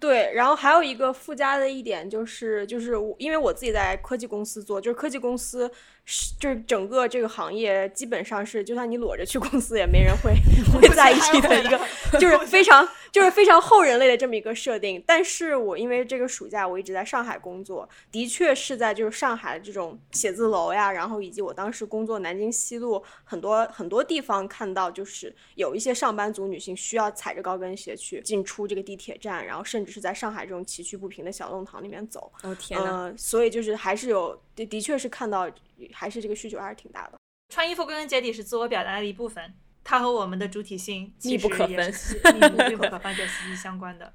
[0.00, 5.70] 对，然后还有一个附加的一点就是，就是我因为我自己在科技公司做，就是科技公司。
[6.08, 10.32] 是，就是整个这个行业基本上是，就算你裸着去公司，也没人会
[10.72, 11.78] 会在意的一个，
[12.18, 15.02] 就是非常就是非常后人类的这么一个设定。
[15.04, 32.32] 但是我因为这个暑假我一直在上海工作，的确是在就是上海的这种写字楼呀，然后以及我当时工作南京西路很多很多地方看到，就是有一些上班族女性需要踩着高跟鞋去进出这个地铁站，然后甚至是在上海这种崎岖不平的小弄堂里面走。
[32.44, 35.50] 哦天呐，所以就是还是有的，的确是看到。
[35.92, 37.18] 还是这个需求还是挺大的。
[37.48, 39.54] 穿衣服归根结底是自我表达的一部分，
[39.84, 41.76] 它和我们的主体性密不可分，
[42.70, 44.14] 密不可分，对，息息相关的。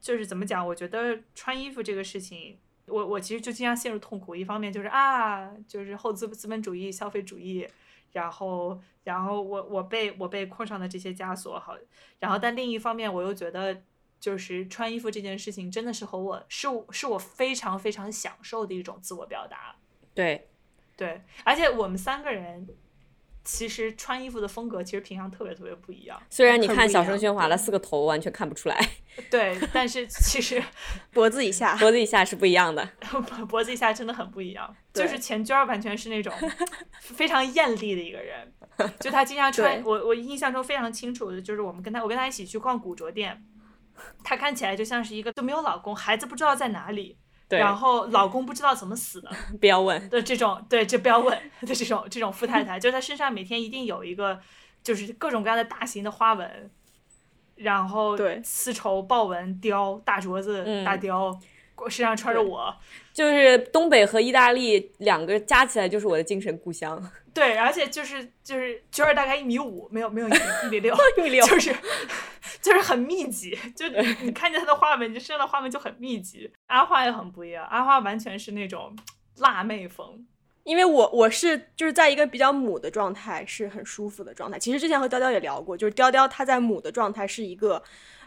[0.00, 0.66] 就是怎么讲？
[0.66, 2.58] 我觉得穿衣服这个事情。
[2.90, 7.66] 我我其实就经常陷入痛苦，一方面就是啊，就是后资资本主义、消费主义，
[8.12, 11.76] 然后然后我我被我被困上的这些枷锁好，
[12.18, 13.82] 然后但另一方面我又觉得
[14.18, 19.76] 就是穿衣服这件事情真的是和我是是我非常非常享受的一种自我表达，
[20.14, 20.48] 对
[20.96, 22.68] 对，而且我们三个人。
[23.44, 26.20] 其实穿衣服的风格其实平常特别特别不一样。
[26.28, 28.88] 虽然你看小声喧哗了四个头完全看不出来。
[29.30, 30.62] 对，但是其实
[31.12, 32.88] 脖子以下， 脖子以下是不一样的。
[33.48, 34.74] 脖子以下真的很不一样。
[34.92, 36.32] 就是钱娟完全是那种
[37.00, 38.52] 非常艳丽的一个人。
[38.98, 43.42] 就她经常穿，我我印象中非常清楚的就是我们跟她，我跟她一起去逛古着店，
[44.24, 47.18] 她看起来就像是一个就没有老公，孩子不知道在哪里。
[47.58, 49.30] 然后老公不知道怎么死的，
[49.60, 54.38] 不要问的这种，对，这不要问的这种这种富太太，就是她身上每天一定有一个，
[54.82, 56.70] 就是各种各样的大型的花纹，
[57.56, 58.40] 然后对。
[58.44, 61.36] 丝绸、豹纹、貂、大镯子、大貂，
[61.88, 62.74] 身上穿着我，
[63.12, 67.02] 就是东北和意大利两个加起来就是我的精神故乡。
[67.32, 71.74] 对，而且就是就是娟儿大概一米五，没有没有一米一米六， 一米六，就是
[72.60, 73.86] 就是很密集，就
[74.22, 76.50] 你看见她的画面，你身上的画面就很密集。
[76.66, 78.96] 阿花也很不一样，阿花完全是那种
[79.38, 80.26] 辣妹风，
[80.64, 84.58] 因为我我是就是在一个比较母的状态，是很舒服的状态。
[84.58, 87.82] 其实之前和雕雕也聊过，就是雕雕她在母的状态是一个。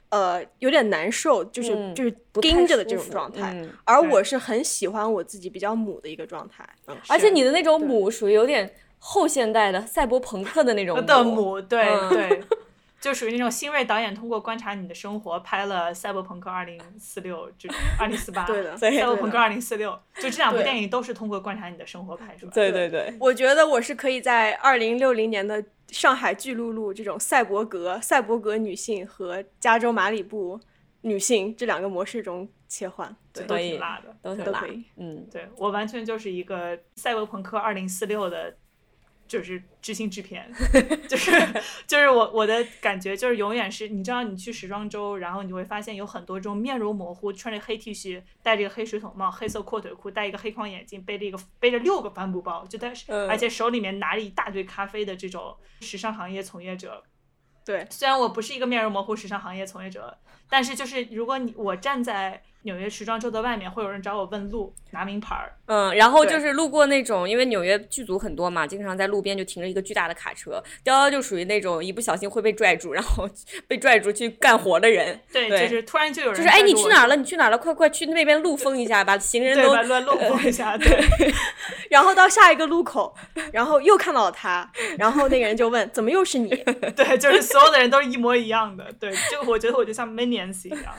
[0.09, 6.63] 呃，有点难受，就是就是盯着的这种状态，而我是很喜欢我自己比较母的一个状态，
[7.09, 8.71] 而且你的那种母属于有点
[9.05, 12.41] 后现代的赛博朋克的那种的母，对对，
[13.01, 17.21] 就属于那种新锐导演通过观察你的生活拍了《赛博朋克2046》
[17.57, 19.77] 这种2048， 对的赛博朋克对2046》，
[20.21, 22.53] 就这两部电影都是通过观察你的生活拍出来的。
[22.53, 30.57] 对对对，我觉得我是可以在二零六零年的上海巨鹿路这种赛博格、赛博格女性和加州马里布
[31.01, 34.15] 女性这两个模式中切换，对，都挺辣的。
[34.21, 34.81] 都挺辣都可以。
[34.95, 38.55] 嗯，对我完全就是一个赛博朋克二零四六的，
[39.33, 40.47] 就是知心制片，
[41.09, 41.31] 就是
[41.87, 53.27] 就是我我的感觉就是永远是，你知道你去时装周，然后你会发现有很多这种面容模糊，穿着黑 T 恤，戴着一个黑水桶帽、黑色阔腿裤，戴一个黑框眼镜，背着一个背着六个帆布包，就但是、嗯。
[53.27, 57.01] 而且手里面拿着一大堆咖啡的这种时尚行业从业者，
[57.65, 60.15] 对，虽然我不是一个面容模糊时尚行业从业者，
[60.47, 65.53] 但是就是如果你我站在纽约时装周的外面，会有人找我问路，拿名牌儿。
[65.65, 73.29] 嗯，然后就是路过那种，因为纽约剧组很多嘛，经常在路边就停着一个巨大的卡车，雕雕就属于那种一不小心会被拽住，然后
[73.67, 75.19] 被拽住去干活的人。
[75.31, 77.15] 对，对就是突然就有人就是哎，你去哪儿了？
[77.15, 77.57] 你去哪儿了？
[77.57, 80.87] 快快去那边路封一下，把行人对，都把乱漏风一下， 对，
[81.89, 83.13] 然后到下一个路口，
[83.51, 86.49] 然后又看到了他，然后那个人就问：“怎么又是你
[86.95, 90.93] 对，就是所有的人都是一模一样的，对，就我觉得我就像 minions 一样，